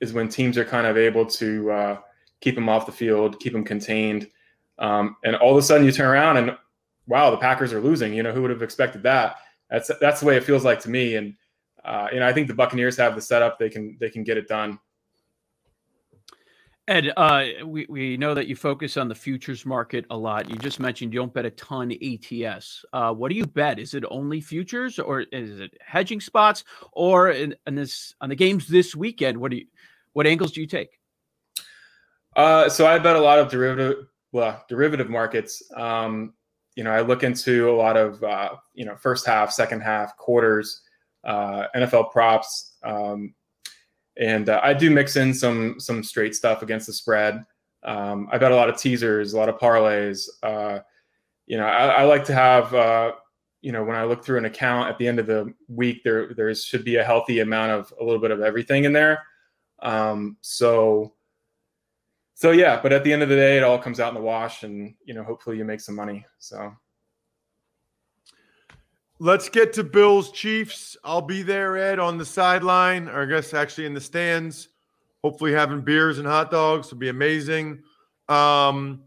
is 0.00 0.12
when 0.12 0.28
teams 0.28 0.58
are 0.58 0.64
kind 0.64 0.86
of 0.86 0.96
able 0.96 1.26
to 1.26 1.70
uh, 1.70 1.98
keep 2.40 2.56
him 2.56 2.68
off 2.68 2.86
the 2.86 2.92
field, 2.92 3.40
keep 3.40 3.54
him 3.54 3.64
contained, 3.64 4.28
um, 4.78 5.16
and 5.24 5.36
all 5.36 5.52
of 5.52 5.58
a 5.58 5.62
sudden 5.62 5.86
you 5.86 5.92
turn 5.92 6.08
around 6.08 6.36
and 6.36 6.56
wow, 7.06 7.30
the 7.30 7.36
Packers 7.36 7.72
are 7.72 7.80
losing. 7.80 8.12
You 8.14 8.22
know, 8.22 8.32
who 8.32 8.42
would 8.42 8.50
have 8.50 8.62
expected 8.62 9.02
that? 9.04 9.36
That's 9.70 9.90
that's 10.00 10.20
the 10.20 10.26
way 10.26 10.36
it 10.36 10.44
feels 10.44 10.64
like 10.64 10.80
to 10.80 10.90
me, 10.90 11.16
and 11.16 11.34
uh, 11.84 12.08
you 12.12 12.20
know, 12.20 12.26
I 12.26 12.32
think 12.32 12.48
the 12.48 12.54
Buccaneers 12.54 12.96
have 12.96 13.14
the 13.14 13.22
setup; 13.22 13.58
they 13.58 13.70
can 13.70 13.96
they 14.00 14.10
can 14.10 14.24
get 14.24 14.36
it 14.36 14.48
done. 14.48 14.78
Ed, 16.86 17.12
uh, 17.16 17.44
we, 17.64 17.86
we 17.88 18.16
know 18.18 18.34
that 18.34 18.46
you 18.46 18.54
focus 18.54 18.98
on 18.98 19.08
the 19.08 19.14
futures 19.14 19.64
market 19.64 20.04
a 20.10 20.16
lot. 20.16 20.50
You 20.50 20.56
just 20.56 20.78
mentioned 20.78 21.14
you 21.14 21.20
don't 21.20 21.32
bet 21.32 21.46
a 21.46 21.50
ton 21.50 21.90
ATS. 21.92 22.84
Uh, 22.92 23.10
what 23.12 23.30
do 23.30 23.36
you 23.36 23.46
bet? 23.46 23.78
Is 23.78 23.94
it 23.94 24.04
only 24.10 24.42
futures, 24.42 24.98
or 24.98 25.20
is 25.20 25.60
it 25.60 25.74
hedging 25.80 26.20
spots, 26.20 26.64
or 26.92 27.30
in, 27.30 27.54
in 27.66 27.74
this 27.74 28.14
on 28.20 28.28
the 28.28 28.34
games 28.36 28.68
this 28.68 28.94
weekend? 28.94 29.38
What 29.38 29.50
do 29.50 29.56
you 29.58 29.66
what 30.12 30.26
angles 30.26 30.52
do 30.52 30.60
you 30.60 30.66
take? 30.66 30.90
Uh, 32.36 32.68
so 32.68 32.86
I 32.86 32.98
bet 32.98 33.16
a 33.16 33.20
lot 33.20 33.38
of 33.38 33.50
derivative 33.50 34.06
well 34.32 34.62
derivative 34.68 35.08
markets. 35.08 35.62
Um, 35.74 36.34
you 36.76 36.84
know, 36.84 36.90
I 36.90 37.00
look 37.00 37.22
into 37.22 37.70
a 37.70 37.76
lot 37.76 37.96
of 37.96 38.22
uh, 38.22 38.56
you 38.74 38.84
know 38.84 38.94
first 38.96 39.24
half, 39.24 39.52
second 39.52 39.80
half, 39.80 40.18
quarters, 40.18 40.82
uh, 41.24 41.64
NFL 41.74 42.12
props. 42.12 42.74
Um, 42.82 43.34
and 44.16 44.48
uh, 44.48 44.60
I 44.62 44.74
do 44.74 44.90
mix 44.90 45.16
in 45.16 45.34
some 45.34 45.78
some 45.78 46.02
straight 46.02 46.34
stuff 46.34 46.62
against 46.62 46.86
the 46.86 46.92
spread. 46.92 47.44
Um, 47.82 48.28
I 48.32 48.38
bet 48.38 48.52
a 48.52 48.56
lot 48.56 48.68
of 48.68 48.78
teasers, 48.78 49.32
a 49.32 49.36
lot 49.36 49.48
of 49.48 49.58
parlays. 49.58 50.28
Uh, 50.42 50.80
you 51.46 51.58
know, 51.58 51.66
I, 51.66 51.86
I, 51.86 52.04
like 52.04 52.24
to 52.24 52.34
have 52.34 52.74
uh, 52.74 53.12
you 53.60 53.72
know 53.72 53.84
when 53.84 53.96
I 53.96 54.04
look 54.04 54.24
through 54.24 54.38
an 54.38 54.46
account 54.46 54.88
at 54.88 54.98
the 54.98 55.06
end 55.06 55.18
of 55.18 55.26
the 55.26 55.52
week, 55.68 56.02
there 56.04 56.32
there 56.34 56.54
should 56.54 56.84
be 56.84 56.96
a 56.96 57.04
healthy 57.04 57.40
amount 57.40 57.72
of 57.72 57.92
a 58.00 58.04
little 58.04 58.20
bit 58.20 58.30
of 58.30 58.40
everything 58.40 58.84
in 58.84 58.92
there. 58.92 59.24
Um, 59.82 60.36
so 60.40 61.14
so 62.34 62.52
yeah, 62.52 62.80
but 62.80 62.92
at 62.92 63.04
the 63.04 63.12
end 63.12 63.22
of 63.22 63.28
the 63.28 63.36
day, 63.36 63.56
it 63.56 63.62
all 63.62 63.78
comes 63.78 64.00
out 64.00 64.08
in 64.08 64.14
the 64.14 64.20
wash, 64.20 64.62
and 64.62 64.94
you 65.04 65.14
know, 65.14 65.22
hopefully 65.22 65.58
you 65.58 65.64
make 65.64 65.80
some 65.80 65.94
money. 65.94 66.24
So. 66.38 66.72
Let's 69.20 69.48
get 69.48 69.72
to 69.74 69.84
Bills 69.84 70.32
Chiefs. 70.32 70.96
I'll 71.04 71.22
be 71.22 71.42
there, 71.42 71.76
Ed, 71.76 71.98
on 71.98 72.18
the 72.18 72.24
sideline, 72.24 73.08
or 73.08 73.22
I 73.22 73.26
guess 73.26 73.54
actually 73.54 73.86
in 73.86 73.94
the 73.94 74.00
stands. 74.00 74.68
Hopefully, 75.22 75.52
having 75.52 75.80
beers 75.80 76.18
and 76.18 76.26
hot 76.26 76.50
dogs 76.50 76.90
will 76.90 76.98
be 76.98 77.08
amazing. 77.08 77.82
Um, 78.28 79.04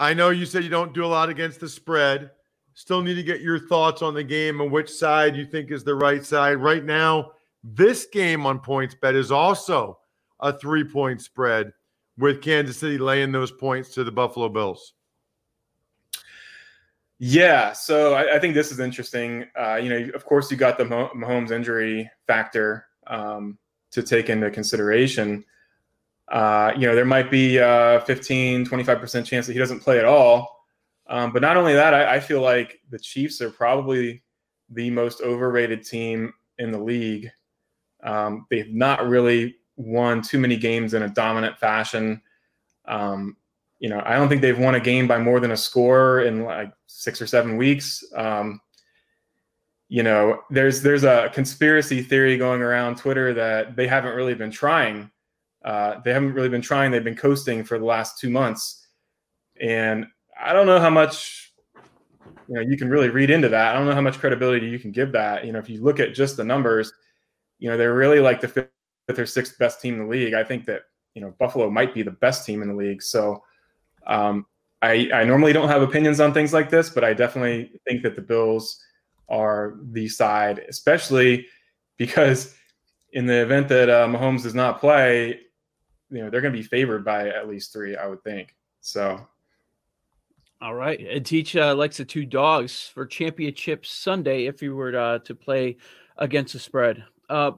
I 0.00 0.14
know 0.14 0.30
you 0.30 0.46
said 0.46 0.64
you 0.64 0.70
don't 0.70 0.94
do 0.94 1.04
a 1.04 1.06
lot 1.06 1.28
against 1.28 1.60
the 1.60 1.68
spread. 1.68 2.30
Still 2.72 3.02
need 3.02 3.14
to 3.14 3.22
get 3.22 3.40
your 3.40 3.58
thoughts 3.58 4.02
on 4.02 4.14
the 4.14 4.24
game 4.24 4.60
and 4.60 4.72
which 4.72 4.90
side 4.90 5.36
you 5.36 5.44
think 5.44 5.70
is 5.70 5.84
the 5.84 5.94
right 5.94 6.24
side. 6.24 6.56
Right 6.56 6.84
now, 6.84 7.32
this 7.62 8.06
game 8.06 8.46
on 8.46 8.58
PointsBet 8.58 9.14
is 9.14 9.30
also 9.30 9.98
a 10.40 10.52
three 10.52 10.84
point 10.84 11.20
spread 11.20 11.72
with 12.18 12.42
Kansas 12.42 12.78
City 12.78 12.98
laying 12.98 13.30
those 13.30 13.52
points 13.52 13.90
to 13.90 14.04
the 14.04 14.10
Buffalo 14.10 14.48
Bills. 14.48 14.94
Yeah, 17.26 17.72
so 17.72 18.12
I, 18.12 18.36
I, 18.36 18.38
think 18.38 18.52
this 18.52 18.70
is 18.70 18.80
interesting. 18.80 19.46
Uh, 19.58 19.76
you 19.76 19.88
know, 19.88 20.10
of 20.14 20.26
course, 20.26 20.50
you 20.50 20.58
got 20.58 20.76
the 20.76 20.84
Mahomes 20.84 21.52
injury 21.52 22.10
factor 22.26 22.84
um, 23.06 23.56
to 23.92 24.02
take 24.02 24.28
into 24.28 24.50
consideration. 24.50 25.42
Uh, 26.28 26.72
you 26.76 26.86
know, 26.86 26.94
there 26.94 27.06
might 27.06 27.30
be 27.30 27.56
a 27.56 28.02
15, 28.04 28.66
25% 28.66 29.24
chance 29.24 29.46
that 29.46 29.54
he 29.54 29.58
doesn't 29.58 29.80
play 29.80 29.98
at 29.98 30.04
all. 30.04 30.66
Um, 31.06 31.32
but 31.32 31.40
not 31.40 31.56
only 31.56 31.72
that, 31.72 31.94
I, 31.94 32.16
I, 32.16 32.20
feel 32.20 32.42
like 32.42 32.82
the 32.90 32.98
Chiefs 32.98 33.40
are 33.40 33.50
probably 33.50 34.22
the 34.68 34.90
most 34.90 35.22
overrated 35.22 35.82
team 35.82 36.30
in 36.58 36.72
the 36.72 36.78
league. 36.78 37.30
Um, 38.02 38.46
they've 38.50 38.70
not 38.70 39.08
really 39.08 39.56
won 39.76 40.20
too 40.20 40.38
many 40.38 40.58
games 40.58 40.92
in 40.92 41.04
a 41.04 41.08
dominant 41.08 41.56
fashion. 41.56 42.20
Um, 42.84 43.38
you 43.78 43.88
know, 43.88 44.02
I 44.04 44.14
don't 44.14 44.28
think 44.28 44.40
they've 44.40 44.58
won 44.58 44.76
a 44.76 44.80
game 44.80 45.06
by 45.06 45.18
more 45.18 45.40
than 45.40 45.50
a 45.50 45.56
score 45.56 46.22
in 46.22 46.44
like 46.44 46.72
six 46.86 47.20
or 47.20 47.26
seven 47.26 47.56
weeks. 47.56 48.02
Um, 48.16 48.60
you 49.88 50.02
know, 50.02 50.40
there's 50.50 50.82
there's 50.82 51.04
a 51.04 51.30
conspiracy 51.32 52.02
theory 52.02 52.36
going 52.38 52.62
around 52.62 52.96
Twitter 52.96 53.34
that 53.34 53.76
they 53.76 53.86
haven't 53.86 54.14
really 54.14 54.34
been 54.34 54.50
trying. 54.50 55.10
Uh, 55.64 56.00
they 56.04 56.12
haven't 56.12 56.32
really 56.32 56.48
been 56.48 56.62
trying. 56.62 56.90
They've 56.90 57.04
been 57.04 57.16
coasting 57.16 57.64
for 57.64 57.78
the 57.78 57.84
last 57.84 58.18
two 58.18 58.30
months, 58.30 58.86
and 59.60 60.06
I 60.40 60.52
don't 60.52 60.66
know 60.66 60.80
how 60.80 60.90
much 60.90 61.52
you 62.48 62.54
know 62.54 62.60
you 62.60 62.76
can 62.76 62.88
really 62.88 63.08
read 63.08 63.30
into 63.30 63.48
that. 63.50 63.74
I 63.74 63.78
don't 63.78 63.86
know 63.86 63.94
how 63.94 64.00
much 64.00 64.18
credibility 64.18 64.66
you 64.66 64.78
can 64.78 64.92
give 64.92 65.12
that. 65.12 65.44
You 65.44 65.52
know, 65.52 65.58
if 65.58 65.68
you 65.68 65.82
look 65.82 66.00
at 66.00 66.14
just 66.14 66.36
the 66.36 66.44
numbers, 66.44 66.92
you 67.58 67.68
know, 67.68 67.76
they're 67.76 67.94
really 67.94 68.20
like 68.20 68.40
the 68.40 68.48
fifth 68.48 68.68
or 69.18 69.26
sixth 69.26 69.58
best 69.58 69.80
team 69.80 69.94
in 69.94 70.00
the 70.00 70.10
league. 70.10 70.34
I 70.34 70.44
think 70.44 70.64
that 70.66 70.82
you 71.14 71.20
know 71.20 71.34
Buffalo 71.38 71.70
might 71.70 71.94
be 71.94 72.02
the 72.02 72.10
best 72.10 72.46
team 72.46 72.62
in 72.62 72.68
the 72.68 72.74
league. 72.74 73.02
So 73.02 73.42
um, 74.06 74.46
I, 74.82 75.08
I 75.12 75.24
normally 75.24 75.52
don't 75.52 75.68
have 75.68 75.82
opinions 75.82 76.20
on 76.20 76.34
things 76.34 76.52
like 76.52 76.68
this, 76.68 76.90
but 76.90 77.04
I 77.04 77.14
definitely 77.14 77.80
think 77.86 78.02
that 78.02 78.16
the 78.16 78.22
Bills 78.22 78.80
are 79.28 79.78
the 79.82 80.08
side, 80.08 80.62
especially 80.68 81.46
because 81.96 82.54
in 83.12 83.26
the 83.26 83.40
event 83.42 83.68
that 83.68 83.88
uh, 83.88 84.06
Mahomes 84.06 84.42
does 84.42 84.54
not 84.54 84.80
play, 84.80 85.40
you 86.10 86.22
know 86.22 86.30
they're 86.30 86.42
going 86.42 86.52
to 86.52 86.58
be 86.58 86.64
favored 86.64 87.04
by 87.04 87.28
at 87.28 87.48
least 87.48 87.72
three, 87.72 87.96
I 87.96 88.06
would 88.06 88.22
think. 88.22 88.54
So, 88.80 89.26
all 90.60 90.74
right, 90.74 91.00
Ed 91.08 91.24
Teach 91.24 91.56
uh, 91.56 91.74
likes 91.74 91.96
the 91.96 92.04
two 92.04 92.26
dogs 92.26 92.90
for 92.92 93.06
championship 93.06 93.86
Sunday 93.86 94.46
if 94.46 94.62
you 94.62 94.76
were 94.76 94.92
to, 94.92 95.00
uh, 95.00 95.18
to 95.20 95.34
play 95.34 95.78
against 96.18 96.52
the 96.52 96.58
spread. 96.58 97.04
Uh, 97.28 97.52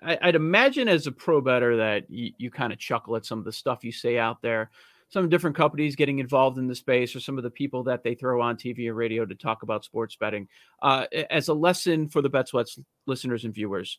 I, 0.00 0.26
would 0.26 0.34
imagine 0.34 0.88
as 0.88 1.06
a 1.06 1.12
pro 1.12 1.40
better 1.40 1.76
that 1.76 2.10
you, 2.10 2.32
you 2.38 2.50
kind 2.50 2.72
of 2.72 2.78
chuckle 2.78 3.16
at 3.16 3.26
some 3.26 3.38
of 3.38 3.44
the 3.44 3.52
stuff 3.52 3.84
you 3.84 3.92
say 3.92 4.18
out 4.18 4.42
there. 4.42 4.70
Some 5.12 5.28
different 5.28 5.54
companies 5.54 5.94
getting 5.94 6.20
involved 6.20 6.56
in 6.56 6.66
the 6.66 6.74
space, 6.74 7.14
or 7.14 7.20
some 7.20 7.36
of 7.36 7.44
the 7.44 7.50
people 7.50 7.82
that 7.82 8.02
they 8.02 8.14
throw 8.14 8.40
on 8.40 8.56
TV 8.56 8.88
or 8.88 8.94
radio 8.94 9.26
to 9.26 9.34
talk 9.34 9.62
about 9.62 9.84
sports 9.84 10.16
betting. 10.16 10.48
Uh, 10.80 11.04
as 11.28 11.48
a 11.48 11.54
lesson 11.54 12.08
for 12.08 12.22
the 12.22 12.30
Bet 12.30 12.48
Sweats 12.48 12.78
listeners 13.06 13.44
and 13.44 13.52
viewers, 13.52 13.98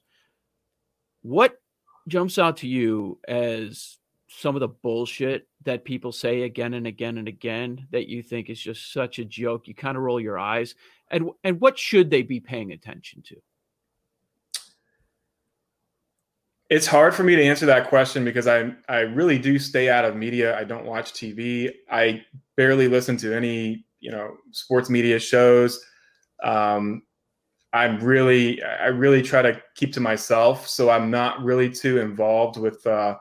what 1.22 1.62
jumps 2.08 2.40
out 2.40 2.58
to 2.58 2.68
you 2.68 3.20
as 3.28 4.00
some 4.28 4.56
of 4.56 4.60
the 4.62 4.68
bullshit 4.68 5.48
that 5.66 5.86
people 5.86 6.12
say 6.12 6.42
again 6.42 6.74
and 6.74 6.88
again 6.88 7.20
and 7.20 7.28
again 7.28 7.88
that 7.92 8.08
you 8.08 8.24
think 8.24 8.50
is 8.50 8.60
just 8.60 8.92
such 8.92 9.20
a 9.20 9.26
joke? 9.26 9.68
You 9.68 9.76
kind 9.76 9.96
of 9.96 10.02
roll 10.02 10.20
your 10.20 10.40
eyes, 10.40 10.74
and 11.12 11.30
and 11.44 11.62
what 11.62 11.78
should 11.78 12.10
they 12.10 12.24
be 12.24 12.40
paying 12.40 12.72
attention 12.72 13.22
to? 13.28 13.36
It's 16.74 16.88
hard 16.88 17.14
for 17.14 17.22
me 17.22 17.36
to 17.36 17.44
answer 17.44 17.68
that 17.68 17.88
question 17.88 18.26
because 18.26 18.48
I 18.48 18.74
I 18.90 19.02
really 19.02 19.38
do 19.38 19.60
stay 19.60 19.92
out 19.92 20.06
of 20.06 20.16
media. 20.16 20.58
I 20.58 20.64
don't 20.64 20.86
watch 20.86 21.14
TV. 21.14 21.72
I 21.92 22.26
barely 22.56 22.88
listen 22.88 23.16
to 23.18 23.32
any 23.32 23.86
you 24.00 24.10
know 24.10 24.38
sports 24.50 24.90
media 24.90 25.20
shows. 25.20 25.80
Um, 26.42 27.04
I'm 27.74 28.00
really 28.00 28.60
I 28.64 28.88
really 28.88 29.22
try 29.22 29.44
to 29.44 29.62
keep 29.76 29.94
to 29.94 30.00
myself, 30.00 30.68
so 30.68 30.90
I'm 30.90 31.12
not 31.12 31.44
really 31.44 31.70
too 31.70 32.00
involved 32.00 32.58
with 32.58 32.84
uh, 32.88 33.18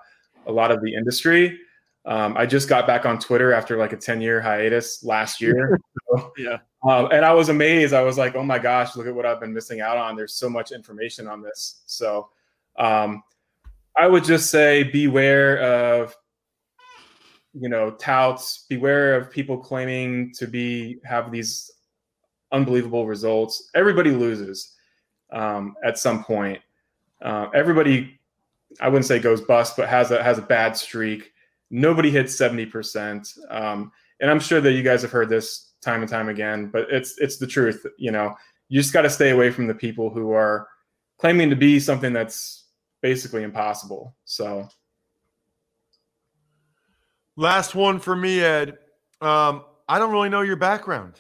a 0.47 0.53
lot 0.53 0.71
of 0.71 0.81
the 0.81 0.95
industry. 0.95 1.59
Um, 2.07 2.35
I 2.39 2.47
just 2.47 2.71
got 2.71 2.87
back 2.87 3.05
on 3.05 3.19
Twitter 3.19 3.53
after 3.53 3.77
like 3.77 3.93
a 3.93 3.99
10 3.99 4.23
year 4.23 4.41
hiatus 4.41 5.05
last 5.05 5.43
year. 5.43 5.79
So, 6.15 6.33
yeah. 6.37 6.59
Um, 6.87 7.09
and 7.11 7.25
I 7.25 7.33
was 7.33 7.49
amazed. 7.49 7.95
I 7.95 8.03
was 8.03 8.19
like, 8.19 8.35
oh 8.35 8.43
my 8.43 8.59
gosh, 8.59 8.97
look 8.97 9.07
at 9.07 9.15
what 9.15 9.25
I've 9.25 9.41
been 9.41 9.55
missing 9.55 9.81
out 9.81 9.97
on. 9.97 10.15
There's 10.15 10.35
so 10.35 10.51
much 10.51 10.73
information 10.73 11.27
on 11.27 11.41
this. 11.41 11.83
So 11.87 12.29
um, 12.77 13.23
I 13.97 14.07
would 14.07 14.25
just 14.25 14.51
say 14.51 14.85
beware 14.85 15.59
of 15.59 16.17
you 17.55 17.69
know 17.69 17.93
touts. 17.93 18.67
Beware 18.69 19.17
of 19.17 19.31
people 19.31 19.59
claiming 19.59 20.33
to 20.35 20.47
be 20.47 20.99
have 21.05 21.31
these 21.31 21.71
unbelievable 22.51 23.07
results. 23.07 23.71
Everybody 23.75 24.11
loses 24.11 24.75
um, 25.33 25.75
at 25.85 25.99
some 25.99 26.25
point. 26.25 26.61
Uh, 27.21 27.49
everybody 27.55 28.19
i 28.81 28.89
wouldn't 28.89 29.05
say 29.05 29.19
goes 29.19 29.43
bust 29.43 29.77
but 29.77 29.87
has 29.87 30.11
a 30.11 30.23
has 30.23 30.39
a 30.39 30.43
bad 30.43 30.77
streak. 30.77 31.33
Nobody 31.71 32.11
hits 32.11 32.37
70% 32.37 33.39
um, 33.51 33.93
and 34.21 34.31
i'm 34.31 34.41
sure 34.41 34.61
that 34.61 34.73
you 34.73 34.83
guys 34.83 35.03
have 35.03 35.11
heard 35.11 35.29
this 35.29 35.73
time 35.83 36.01
and 36.01 36.11
time 36.11 36.29
again 36.29 36.69
but 36.69 36.87
it's 36.91 37.19
it's 37.19 37.37
the 37.37 37.47
truth 37.47 37.85
you 37.99 38.11
know. 38.11 38.35
You 38.69 38.81
just 38.81 38.95
got 38.95 39.03
to 39.03 39.11
stay 39.11 39.31
away 39.31 39.51
from 39.51 39.67
the 39.67 39.75
people 39.75 40.09
who 40.09 40.33
are 40.33 40.67
claiming 41.19 41.51
to 41.51 41.57
be 41.57 41.79
something 41.79 42.15
that's 42.15 42.62
basically 43.03 43.43
impossible. 43.43 44.17
So, 44.25 44.69
last 47.37 47.75
one 47.75 47.99
for 47.99 48.17
me, 48.17 48.41
Ed. 48.41 48.79
Um, 49.21 49.65
I 49.89 49.99
don't 49.99 50.13
really 50.13 50.29
know 50.29 50.41
your 50.43 50.57
background. 50.57 51.15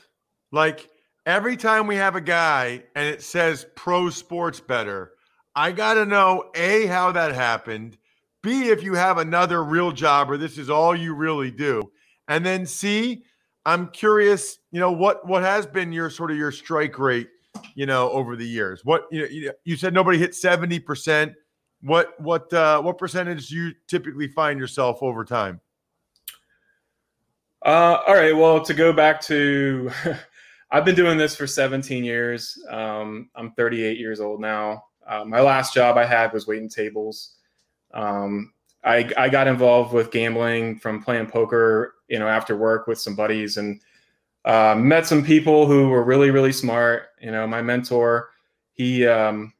Like 0.51 0.89
every 1.27 1.57
time 1.57 1.87
we 1.87 1.97
have 1.97 2.17
a 2.17 2.21
guy 2.21 2.85
and 2.95 3.07
it 3.07 3.23
says 3.23 3.67
pro 3.77 4.11
sports 4.11 4.61
better, 4.61 5.12
I 5.55 5.73
got 5.73 5.95
to 5.95 6.07
know 6.07 6.51
A, 6.55 6.87
how 6.87 7.12
that 7.12 7.35
happened, 7.35 7.99
B, 8.42 8.71
if 8.71 8.83
you 8.83 8.95
have 8.95 9.18
another 9.18 9.62
real 9.62 9.92
job 9.92 10.31
or 10.31 10.37
this 10.37 10.59
is 10.59 10.71
all 10.71 10.97
you 10.97 11.14
really 11.14 11.51
do. 11.51 11.83
And 12.29 12.45
then 12.45 12.66
C, 12.66 13.25
I'm 13.64 13.88
curious, 13.88 14.59
you 14.73 14.81
know, 14.81 14.90
what 14.90 15.27
what 15.27 15.42
has 15.42 15.66
been 15.66 15.92
your 15.92 16.11
sort 16.11 16.31
of 16.31 16.37
your 16.37 16.51
strike 16.51 16.99
rate, 16.99 17.29
you 17.75 17.87
know, 17.87 18.11
over 18.11 18.35
the 18.35 18.47
years? 18.47 18.85
What 18.85 19.05
you 19.12 19.47
know, 19.47 19.53
you 19.64 19.77
said 19.77 19.95
nobody 19.95 20.18
hit 20.18 20.33
70%. 20.33 21.35
What 21.83 22.18
what 22.21 22.53
uh, 22.53 22.81
what 22.81 22.99
percentage 22.99 23.49
do 23.49 23.57
you 23.57 23.73
typically 23.88 24.29
find 24.29 24.59
yourself 24.59 25.03
over 25.03 25.25
time? 25.25 25.61
Uh, 27.64 27.99
all 28.07 28.14
right. 28.14 28.37
Well, 28.37 28.61
to 28.61 28.75
go 28.75 28.92
back 28.92 29.21
to, 29.23 29.90
I've 30.71 30.85
been 30.85 30.97
doing 30.97 31.16
this 31.16 31.37
for 31.37 31.47
17 31.47 32.05
years. 32.05 32.59
Um, 32.68 33.31
I'm 33.37 33.53
38 33.53 33.99
years 33.99 34.21
old 34.21 34.40
now. 34.40 34.85
Uh, 35.07 35.25
my 35.25 35.40
last 35.40 35.73
job 35.73 35.97
I 35.97 36.05
had 36.05 36.33
was 36.33 36.47
waiting 36.47 36.68
tables. 36.68 37.37
Um, 37.95 38.53
I, 38.85 39.09
I 39.16 39.29
got 39.29 39.47
involved 39.47 39.92
with 39.92 40.11
gambling 40.11 40.81
from 40.81 41.03
playing 41.03 41.27
poker, 41.27 41.95
you 42.09 42.18
know, 42.18 42.27
after 42.27 42.57
work 42.57 42.88
with 42.88 42.99
some 42.99 43.14
buddies 43.14 43.59
and 43.59 43.81
uh, 44.45 44.75
met 44.77 45.07
some 45.07 45.25
people 45.25 45.66
who 45.66 45.88
were 45.88 46.03
really, 46.03 46.31
really 46.31 46.53
smart. 46.53 47.11
You 47.21 47.31
know, 47.31 47.47
my 47.47 47.62
mentor, 47.62 48.31
he, 48.73 49.07
um, 49.07 49.53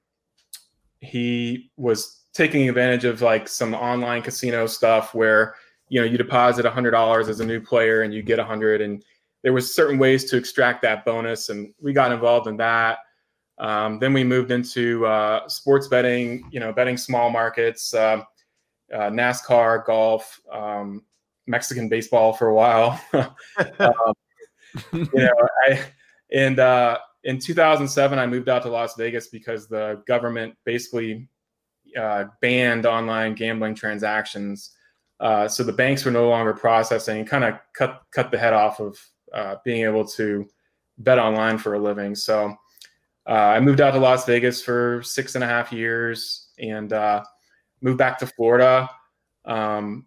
he 1.03 1.71
was 1.77 2.21
taking 2.33 2.69
advantage 2.69 3.05
of 3.05 3.21
like 3.21 3.49
some 3.49 3.75
online 3.75 4.23
casino 4.23 4.67
stuff 4.67 5.15
where 5.15 5.55
you 5.88 6.01
know 6.01 6.07
you 6.07 6.17
deposit 6.17 6.65
$100 6.65 7.29
as 7.29 7.41
a 7.41 7.45
new 7.45 7.61
player 7.61 8.03
and 8.03 8.15
you 8.15 8.23
get 8.23 8.38
100 8.38 8.81
and 8.81 9.05
there 9.43 9.53
was 9.53 9.75
certain 9.75 9.99
ways 9.99 10.31
to 10.31 10.37
extract 10.37 10.81
that 10.83 11.05
bonus 11.05 11.49
and 11.49 11.75
we 11.81 11.93
got 11.93 12.12
involved 12.12 12.47
in 12.47 12.57
that. 12.57 12.99
Um, 13.59 13.99
then 13.99 14.12
we 14.12 14.25
moved 14.25 14.51
into 14.51 15.05
uh, 15.05 15.47
sports 15.49 15.88
betting 15.88 16.49
you 16.53 16.61
know 16.61 16.73
betting 16.73 16.97
small 16.97 17.31
markets 17.31 17.93
uh, 17.93 18.23
uh, 18.95 19.11
nascar 19.11 19.85
golf 19.85 20.41
um, 20.51 21.03
mexican 21.47 21.88
baseball 21.88 22.33
for 22.33 22.49
a 22.49 22.55
while. 22.55 23.01
Um, 23.79 24.15
you 24.93 25.09
know 25.12 25.49
i 25.69 25.79
and 26.33 26.59
uh, 26.59 26.99
in 27.25 27.39
2007, 27.39 28.19
I 28.19 28.27
moved 28.27 28.49
out 28.49 28.63
to 28.63 28.69
Las 28.69 28.97
Vegas 28.97 29.29
because 29.29 29.69
the 29.69 30.03
government 30.07 30.55
basically 30.65 31.29
uh, 31.99 32.25
banned 32.41 32.87
online 32.87 33.35
gambling 33.35 33.75
transactions. 33.75 34.73
Uh, 35.21 35.47
so 35.47 35.63
the 35.63 35.73
banks 35.73 36.05
were 36.05 36.11
no 36.11 36.29
longer 36.29 36.53
processing, 36.53 37.21
and 37.21 37.29
kind 37.29 37.45
of 37.45 37.55
cut 37.75 38.03
cut 38.11 38.31
the 38.31 38.39
head 38.39 38.53
off 38.53 38.81
of 38.81 38.99
uh, 39.33 39.57
being 39.65 39.85
able 39.85 40.05
to 40.05 40.49
bet 40.99 41.19
online 41.19 41.59
for 41.59 41.75
a 41.75 41.79
living. 41.79 42.15
So 42.15 42.57
uh, 43.29 43.33
I 43.33 43.61
moved 43.61 43.81
out 43.81 43.93
to 43.93 43.99
Las 43.99 44.27
Vegas 44.27 44.63
for 44.63 45.03
six 45.05 45.37
and 45.37 45.45
a 45.45 45.47
half 45.47 45.73
years 45.73 46.49
and 46.59 46.93
uh, 46.93 47.23
moved 47.81 47.99
back 47.99 48.19
to 48.19 48.27
Florida. 48.27 48.91
Um, 49.45 50.07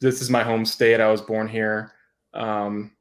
this 0.00 0.22
is 0.22 0.30
my 0.30 0.42
home 0.42 0.64
state. 0.64 1.00
I 1.00 1.10
was 1.10 1.20
born 1.20 1.48
here. 1.48 1.92
Um, 2.34 2.92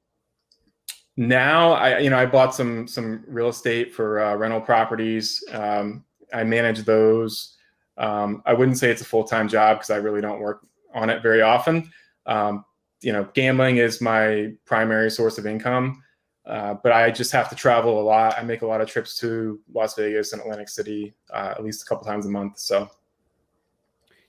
now 1.15 1.73
i 1.73 1.99
you 1.99 2.09
know 2.09 2.17
i 2.17 2.25
bought 2.25 2.55
some 2.55 2.87
some 2.87 3.23
real 3.27 3.49
estate 3.49 3.93
for 3.93 4.19
uh, 4.19 4.35
rental 4.35 4.61
properties. 4.61 5.43
Um, 5.51 6.03
i 6.33 6.43
manage 6.43 6.83
those. 6.83 7.57
Um, 7.97 8.41
i 8.45 8.53
wouldn't 8.53 8.77
say 8.77 8.89
it's 8.89 9.01
a 9.01 9.05
full-time 9.05 9.47
job 9.47 9.77
because 9.77 9.89
i 9.91 9.97
really 9.97 10.21
don't 10.21 10.39
work 10.39 10.65
on 10.93 11.09
it 11.09 11.21
very 11.21 11.41
often. 11.41 11.91
Um, 12.25 12.65
you 13.01 13.11
know 13.11 13.27
gambling 13.33 13.77
is 13.77 14.01
my 14.01 14.53
primary 14.65 15.11
source 15.11 15.37
of 15.37 15.45
income 15.45 16.01
uh, 16.45 16.75
but 16.81 16.91
i 16.91 17.11
just 17.11 17.31
have 17.31 17.49
to 17.49 17.55
travel 17.55 18.01
a 18.01 18.03
lot. 18.03 18.35
I 18.37 18.43
make 18.43 18.61
a 18.61 18.67
lot 18.67 18.81
of 18.81 18.89
trips 18.89 19.17
to 19.19 19.59
las 19.73 19.95
vegas 19.95 20.33
and 20.33 20.41
atlantic 20.41 20.69
city 20.69 21.13
uh, 21.31 21.53
at 21.55 21.63
least 21.63 21.83
a 21.83 21.85
couple 21.85 22.05
times 22.05 22.25
a 22.25 22.29
month 22.29 22.57
so 22.57 22.89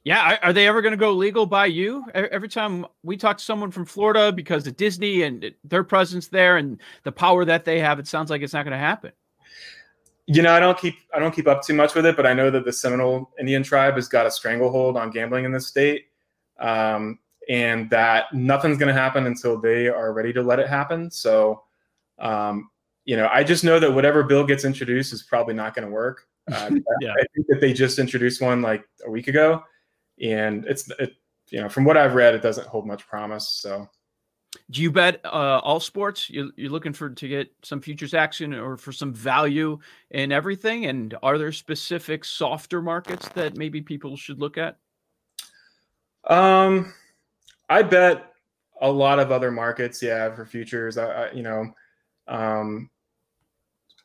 yeah, 0.05 0.37
are 0.43 0.53
they 0.53 0.67
ever 0.67 0.83
going 0.83 0.93
to 0.93 0.99
go 0.99 1.13
legal 1.13 1.47
by 1.47 1.65
you? 1.65 2.05
Every 2.15 2.49
time 2.49 2.85
we 3.03 3.17
talk 3.17 3.39
to 3.39 3.45
someone 3.45 3.71
from 3.71 3.87
Florida 3.87 4.31
because 4.31 4.67
of 4.67 4.77
Disney 4.77 5.23
and 5.23 5.53
their 5.65 5.83
presence 5.83 6.29
there 6.29 6.59
and 6.59 6.79
the 7.05 7.13
power 7.13 7.47
that 7.47 7.65
they 7.65 7.81
have, 7.81 7.99
it 7.99 8.07
sounds 8.07 8.29
like 8.29 8.43
it's 8.43 8.53
not 8.53 8.65
going 8.65 8.73
to 8.73 8.79
happen. 8.79 9.13
You 10.27 10.43
know, 10.43 10.53
I 10.53 10.61
don't 10.61 10.79
keep 10.79 10.97
I 11.15 11.19
don't 11.19 11.35
keep 11.35 11.49
up 11.49 11.63
too 11.63 11.73
much 11.73 11.95
with 11.95 12.05
it, 12.05 12.17
but 12.17 12.27
I 12.27 12.35
know 12.35 12.51
that 12.51 12.67
the 12.67 12.73
Seminole 12.73 13.31
Indian 13.41 13.63
tribe 13.63 13.95
has 13.95 14.07
got 14.07 14.27
a 14.27 14.31
stranglehold 14.31 14.97
on 14.97 15.11
gambling 15.11 15.47
in 15.47 15.53
this 15.53 15.67
state, 15.67 16.07
um, 16.59 17.19
and 17.49 17.89
that 17.91 18.33
nothing's 18.33 18.77
going 18.79 18.95
to 18.95 18.99
happen 18.99 19.27
until 19.27 19.59
they 19.59 19.89
are 19.89 20.13
ready 20.13 20.35
to 20.35 20.43
let 20.43 20.59
it 20.59 20.69
happen. 20.69 21.11
So, 21.11 21.63
um, 22.19 22.71
you 23.07 23.17
know, 23.17 23.29
I 23.33 23.43
just 23.43 23.65
know 23.65 23.79
that 23.79 23.93
whatever 23.93 24.23
bill 24.23 24.47
gets 24.47 24.65
introduced 24.67 25.15
is 25.15 25.23
probably 25.23 25.55
not 25.55 25.75
going 25.75 25.87
to 25.87 25.93
work. 25.93 26.27
Uh, 26.51 26.71
yeah. 27.01 27.13
I 27.13 27.25
think 27.35 27.47
that 27.49 27.61
they 27.61 27.73
just 27.73 27.99
introduced 27.99 28.41
one 28.43 28.61
like 28.61 28.87
a 29.07 29.11
week 29.11 29.29
ago 29.29 29.63
and 30.21 30.65
it's 30.67 30.91
it, 30.99 31.15
you 31.51 31.61
know 31.61 31.69
from 31.69 31.85
what 31.85 31.97
I've 31.97 32.15
read, 32.15 32.35
it 32.35 32.43
doesn't 32.43 32.67
hold 32.67 32.87
much 32.87 33.07
promise. 33.07 33.49
So, 33.49 33.89
do 34.71 34.83
you 34.83 34.91
bet 34.91 35.21
uh, 35.25 35.61
all 35.63 35.81
sports? 35.81 36.31
You, 36.31 36.53
you're 36.57 36.71
looking 36.71 36.93
for 36.93 37.11
to 37.11 37.29
get 37.29 37.53
some 37.63 37.81
futures 37.81 38.15
action 38.15 38.55
or 38.55 38.77
for 38.77 38.93
some 38.93 39.13
value 39.13 39.79
in 40.11 40.33
everything? 40.33 40.87
And 40.87 41.15
are 41.23 41.39
there 41.39 41.53
specific 41.53 42.25
softer 42.25 42.81
markets 42.81 43.29
that 43.31 43.57
maybe 43.57 43.81
people 43.81 44.17
should 44.17 44.41
look 44.41 44.59
at? 44.59 44.77
Um, 46.27 46.95
I 47.69 47.83
bet 47.83 48.33
a 48.81 48.91
lot 48.91 49.19
of 49.19 49.31
other 49.31 49.51
markets, 49.51 50.03
yeah, 50.03 50.35
for 50.35 50.45
futures. 50.47 50.99
I, 50.99 51.07
I 51.27 51.33
you 51.33 51.43
know, 51.43 51.75
um, 52.29 52.91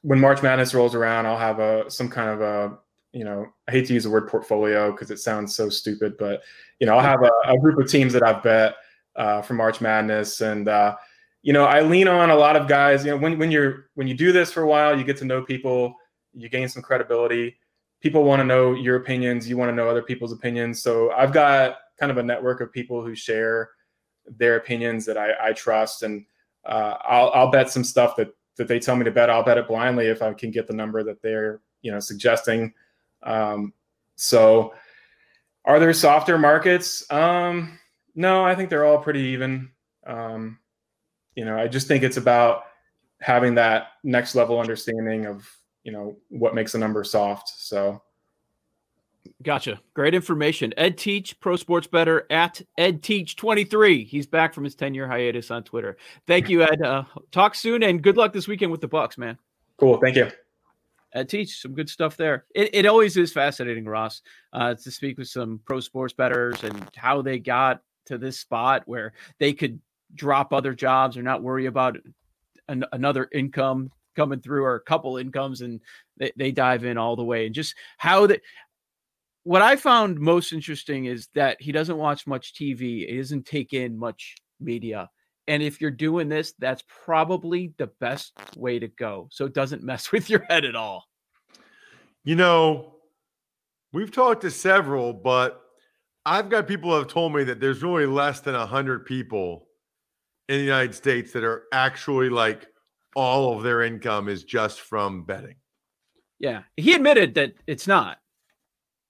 when 0.01 0.19
March 0.19 0.41
Madness 0.41 0.73
rolls 0.73 0.95
around, 0.95 1.25
I'll 1.25 1.37
have 1.37 1.59
a 1.59 1.89
some 1.89 2.09
kind 2.09 2.29
of 2.29 2.41
a 2.41 2.77
you 3.11 3.23
know, 3.23 3.47
I 3.67 3.71
hate 3.71 3.87
to 3.87 3.93
use 3.93 4.03
the 4.03 4.09
word 4.09 4.27
portfolio 4.27 4.91
because 4.91 5.11
it 5.11 5.19
sounds 5.19 5.55
so 5.55 5.69
stupid, 5.69 6.15
but 6.17 6.41
you 6.79 6.87
know, 6.87 6.95
I'll 6.95 7.01
have 7.01 7.23
a, 7.23 7.31
a 7.51 7.57
group 7.57 7.79
of 7.79 7.89
teams 7.89 8.13
that 8.13 8.23
I've 8.23 8.43
bet 8.43 8.75
uh, 9.15 9.41
for 9.41 9.53
March 9.53 9.81
Madness, 9.81 10.41
and 10.41 10.67
uh, 10.67 10.95
you 11.41 11.53
know, 11.53 11.65
I 11.65 11.81
lean 11.81 12.07
on 12.07 12.29
a 12.29 12.35
lot 12.35 12.55
of 12.55 12.67
guys. 12.67 13.05
You 13.05 13.11
know, 13.11 13.17
when 13.17 13.37
when 13.39 13.51
you're 13.51 13.87
when 13.95 14.07
you 14.07 14.13
do 14.13 14.31
this 14.31 14.51
for 14.51 14.63
a 14.63 14.67
while, 14.67 14.97
you 14.97 15.03
get 15.03 15.17
to 15.17 15.25
know 15.25 15.41
people, 15.41 15.95
you 16.33 16.49
gain 16.49 16.69
some 16.69 16.83
credibility. 16.83 17.57
People 18.01 18.23
want 18.23 18.39
to 18.39 18.45
know 18.45 18.73
your 18.73 18.95
opinions. 18.97 19.49
You 19.49 19.57
want 19.57 19.69
to 19.69 19.75
know 19.75 19.89
other 19.89 20.01
people's 20.01 20.31
opinions. 20.31 20.81
So 20.81 21.11
I've 21.11 21.33
got 21.33 21.77
kind 21.99 22.11
of 22.11 22.17
a 22.17 22.23
network 22.23 22.61
of 22.61 22.71
people 22.71 23.03
who 23.03 23.13
share 23.13 23.69
their 24.25 24.55
opinions 24.55 25.05
that 25.05 25.17
I, 25.17 25.49
I 25.49 25.53
trust, 25.53 26.03
and 26.03 26.25
uh, 26.65 26.95
I'll 27.03 27.31
I'll 27.33 27.51
bet 27.51 27.69
some 27.69 27.83
stuff 27.83 28.15
that 28.17 28.29
that 28.57 28.67
they 28.67 28.79
tell 28.79 28.95
me 28.95 29.05
to 29.05 29.11
bet. 29.11 29.29
I'll 29.29 29.43
bet 29.43 29.57
it 29.57 29.67
blindly 29.67 30.07
if 30.07 30.21
I 30.21 30.33
can 30.33 30.51
get 30.51 30.67
the 30.67 30.73
number 30.73 31.03
that 31.03 31.21
they're 31.21 31.61
you 31.81 31.91
know 31.91 31.99
suggesting. 31.99 32.73
Um, 33.23 33.73
so, 34.15 34.73
are 35.65 35.79
there 35.79 35.93
softer 35.93 36.37
markets? 36.37 37.09
Um, 37.11 37.79
no, 38.15 38.43
I 38.43 38.55
think 38.55 38.69
they're 38.69 38.85
all 38.85 38.99
pretty 38.99 39.21
even. 39.21 39.71
Um, 40.05 40.59
you 41.35 41.45
know, 41.45 41.57
I 41.57 41.67
just 41.67 41.87
think 41.87 42.03
it's 42.03 42.17
about 42.17 42.63
having 43.21 43.55
that 43.55 43.87
next 44.03 44.35
level 44.35 44.59
understanding 44.59 45.25
of 45.25 45.47
you 45.83 45.91
know 45.91 46.17
what 46.29 46.55
makes 46.55 46.75
a 46.75 46.77
number 46.77 47.03
soft. 47.03 47.49
So. 47.49 48.01
Gotcha. 49.43 49.79
Great 49.93 50.13
information. 50.13 50.73
Ed 50.75 50.97
Teach, 50.97 51.39
Pro 51.39 51.55
Sports 51.55 51.87
Better 51.87 52.25
at 52.29 52.61
Ed 52.77 53.03
Teach 53.03 53.35
23. 53.35 54.03
He's 54.03 54.25
back 54.25 54.53
from 54.53 54.63
his 54.63 54.75
10 54.75 54.93
year 54.93 55.07
hiatus 55.07 55.51
on 55.51 55.63
Twitter. 55.63 55.97
Thank 56.25 56.49
you, 56.49 56.63
Ed. 56.63 56.81
Uh, 56.81 57.03
talk 57.31 57.55
soon 57.55 57.83
and 57.83 58.01
good 58.01 58.17
luck 58.17 58.33
this 58.33 58.47
weekend 58.47 58.71
with 58.71 58.81
the 58.81 58.87
Bucks, 58.87 59.17
man. 59.17 59.37
Cool. 59.77 59.97
Thank 59.97 60.15
you. 60.15 60.29
Ed 61.13 61.29
Teach 61.29 61.61
some 61.61 61.73
good 61.73 61.89
stuff 61.89 62.17
there. 62.17 62.45
It, 62.53 62.69
it 62.73 62.85
always 62.85 63.17
is 63.17 63.31
fascinating, 63.31 63.85
Ross, 63.85 64.21
uh, 64.53 64.75
to 64.75 64.91
speak 64.91 65.17
with 65.17 65.27
some 65.27 65.59
pro 65.65 65.79
sports 65.79 66.13
betters 66.13 66.63
and 66.63 66.89
how 66.95 67.21
they 67.21 67.39
got 67.39 67.81
to 68.05 68.17
this 68.17 68.39
spot 68.39 68.83
where 68.85 69.13
they 69.39 69.53
could 69.53 69.79
drop 70.15 70.53
other 70.53 70.73
jobs 70.73 71.17
or 71.17 71.23
not 71.23 71.43
worry 71.43 71.65
about 71.67 71.97
an, 72.67 72.85
another 72.91 73.27
income 73.33 73.91
coming 74.15 74.39
through 74.39 74.63
or 74.63 74.75
a 74.75 74.81
couple 74.81 75.17
incomes 75.17 75.61
and 75.61 75.79
they, 76.17 76.31
they 76.35 76.51
dive 76.51 76.83
in 76.83 76.97
all 76.97 77.15
the 77.15 77.23
way 77.23 77.45
and 77.45 77.55
just 77.55 77.75
how 77.97 78.27
that 78.27 78.41
what 79.43 79.61
I 79.61 79.75
found 79.75 80.19
most 80.19 80.51
interesting 80.53 81.05
is 81.05 81.27
that 81.33 81.61
he 81.61 81.71
doesn't 81.71 81.97
watch 81.97 82.27
much 82.27 82.53
TV. 82.53 83.07
He 83.09 83.17
doesn't 83.17 83.45
take 83.45 83.73
in 83.73 83.97
much 83.97 84.35
media. 84.59 85.09
And 85.49 85.63
if 85.63 85.81
you're 85.81 85.89
doing 85.89 86.29
this, 86.29 86.53
that's 86.59 86.83
probably 87.03 87.73
the 87.79 87.87
best 87.99 88.33
way 88.55 88.77
to 88.77 88.87
go. 88.87 89.27
So 89.31 89.45
it 89.45 89.53
doesn't 89.53 89.83
mess 89.83 90.11
with 90.13 90.29
your 90.29 90.45
head 90.47 90.63
at 90.63 90.75
all. 90.75 91.05
You 92.23 92.35
know, 92.35 92.93
we've 93.91 94.11
talked 94.11 94.41
to 94.41 94.51
several, 94.51 95.11
but 95.11 95.61
I've 96.25 96.49
got 96.49 96.67
people 96.67 96.95
have 96.95 97.07
told 97.07 97.33
me 97.33 97.43
that 97.45 97.59
there's 97.59 97.81
really 97.81 98.05
less 98.05 98.41
than 98.41 98.53
100 98.53 99.05
people 99.07 99.67
in 100.47 100.57
the 100.59 100.63
United 100.63 100.93
States 100.93 101.31
that 101.31 101.43
are 101.43 101.63
actually 101.73 102.29
like 102.29 102.67
all 103.15 103.57
of 103.57 103.63
their 103.63 103.81
income 103.81 104.29
is 104.29 104.43
just 104.43 104.81
from 104.81 105.23
betting. 105.23 105.55
Yeah. 106.37 106.61
He 106.77 106.93
admitted 106.93 107.33
that 107.33 107.53
it's 107.65 107.87
not. 107.87 108.19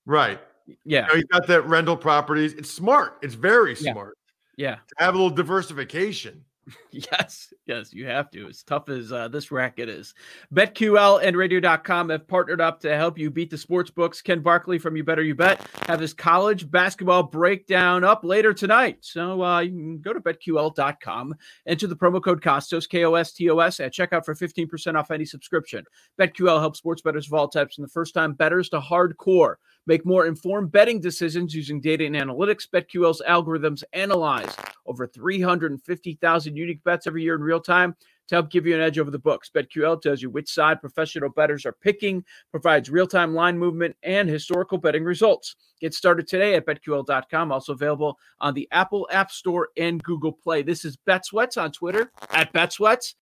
Right. 0.06 0.40
Yeah. 0.86 1.02
You 1.02 1.08
know, 1.08 1.14
he's 1.16 1.24
got 1.24 1.46
that 1.48 1.66
rental 1.66 1.98
properties. 1.98 2.54
It's 2.54 2.70
smart. 2.70 3.18
It's 3.20 3.34
very 3.34 3.76
smart. 3.76 4.16
Yeah. 4.60 4.74
To 4.74 4.94
have 4.98 5.14
a 5.14 5.16
little 5.16 5.34
diversification. 5.34 6.44
Yes, 6.92 7.52
yes, 7.66 7.92
you 7.92 8.06
have 8.06 8.30
to. 8.30 8.46
As 8.46 8.62
tough 8.62 8.88
as 8.88 9.10
uh, 9.10 9.26
this 9.26 9.50
racket 9.50 9.88
is. 9.88 10.14
BetQL 10.54 11.20
and 11.22 11.36
radio.com 11.36 12.10
have 12.10 12.28
partnered 12.28 12.60
up 12.60 12.80
to 12.80 12.96
help 12.96 13.18
you 13.18 13.30
beat 13.30 13.50
the 13.50 13.58
sports 13.58 13.90
books. 13.90 14.20
Ken 14.20 14.40
Barkley 14.40 14.78
from 14.78 14.96
You 14.96 15.02
Better 15.02 15.22
You 15.22 15.34
Bet 15.34 15.66
have 15.86 15.98
his 15.98 16.12
college 16.12 16.70
basketball 16.70 17.24
breakdown 17.24 18.04
up 18.04 18.22
later 18.22 18.52
tonight. 18.52 18.98
So 19.00 19.42
uh, 19.42 19.60
you 19.60 19.70
can 19.70 20.00
go 20.00 20.12
to 20.12 20.20
betql.com, 20.20 21.34
enter 21.66 21.86
the 21.86 21.96
promo 21.96 22.22
code 22.22 22.40
Kostos, 22.40 22.88
K 22.88 23.04
O 23.04 23.14
S 23.14 23.32
T 23.32 23.50
O 23.50 23.58
S, 23.58 23.80
at 23.80 23.94
checkout 23.94 24.24
for 24.24 24.34
15% 24.34 24.96
off 24.96 25.10
any 25.10 25.24
subscription. 25.24 25.84
BetQL 26.20 26.60
helps 26.60 26.78
sports 26.78 27.02
bettors 27.02 27.26
of 27.26 27.34
all 27.34 27.48
types 27.48 27.76
from 27.76 27.82
the 27.82 27.88
first 27.88 28.14
time 28.14 28.34
bettors 28.34 28.68
to 28.68 28.80
hardcore. 28.80 29.54
Make 29.86 30.04
more 30.04 30.26
informed 30.26 30.72
betting 30.72 31.00
decisions 31.00 31.54
using 31.54 31.80
data 31.80 32.04
and 32.04 32.14
analytics. 32.14 32.66
BetQL's 32.72 33.22
algorithms 33.26 33.82
analyze 33.92 34.54
over 34.86 35.06
350,000 35.06 36.56
unique 36.56 36.84
bets 36.84 37.06
every 37.06 37.22
year 37.22 37.34
in 37.34 37.40
real 37.40 37.60
time 37.60 37.96
to 38.30 38.36
help 38.36 38.50
give 38.50 38.64
you 38.64 38.74
an 38.76 38.80
edge 38.80 38.98
over 38.98 39.10
the 39.10 39.18
books. 39.18 39.50
BetQL 39.54 40.00
tells 40.00 40.22
you 40.22 40.30
which 40.30 40.48
side 40.48 40.80
professional 40.80 41.30
bettors 41.30 41.66
are 41.66 41.72
picking, 41.72 42.24
provides 42.52 42.88
real 42.88 43.06
time 43.06 43.34
line 43.34 43.58
movement 43.58 43.96
and 44.04 44.28
historical 44.28 44.78
betting 44.78 45.02
results. 45.02 45.56
Get 45.80 45.94
started 45.94 46.28
today 46.28 46.54
at 46.54 46.64
betql.com, 46.64 47.50
also 47.50 47.72
available 47.72 48.18
on 48.40 48.54
the 48.54 48.68
Apple 48.70 49.08
App 49.10 49.32
Store 49.32 49.70
and 49.76 50.00
Google 50.04 50.32
Play. 50.32 50.62
This 50.62 50.84
is 50.84 50.96
BetSweats 51.08 51.60
on 51.60 51.72
Twitter 51.72 52.12
at 52.30 52.52
BetSweats 52.52 53.14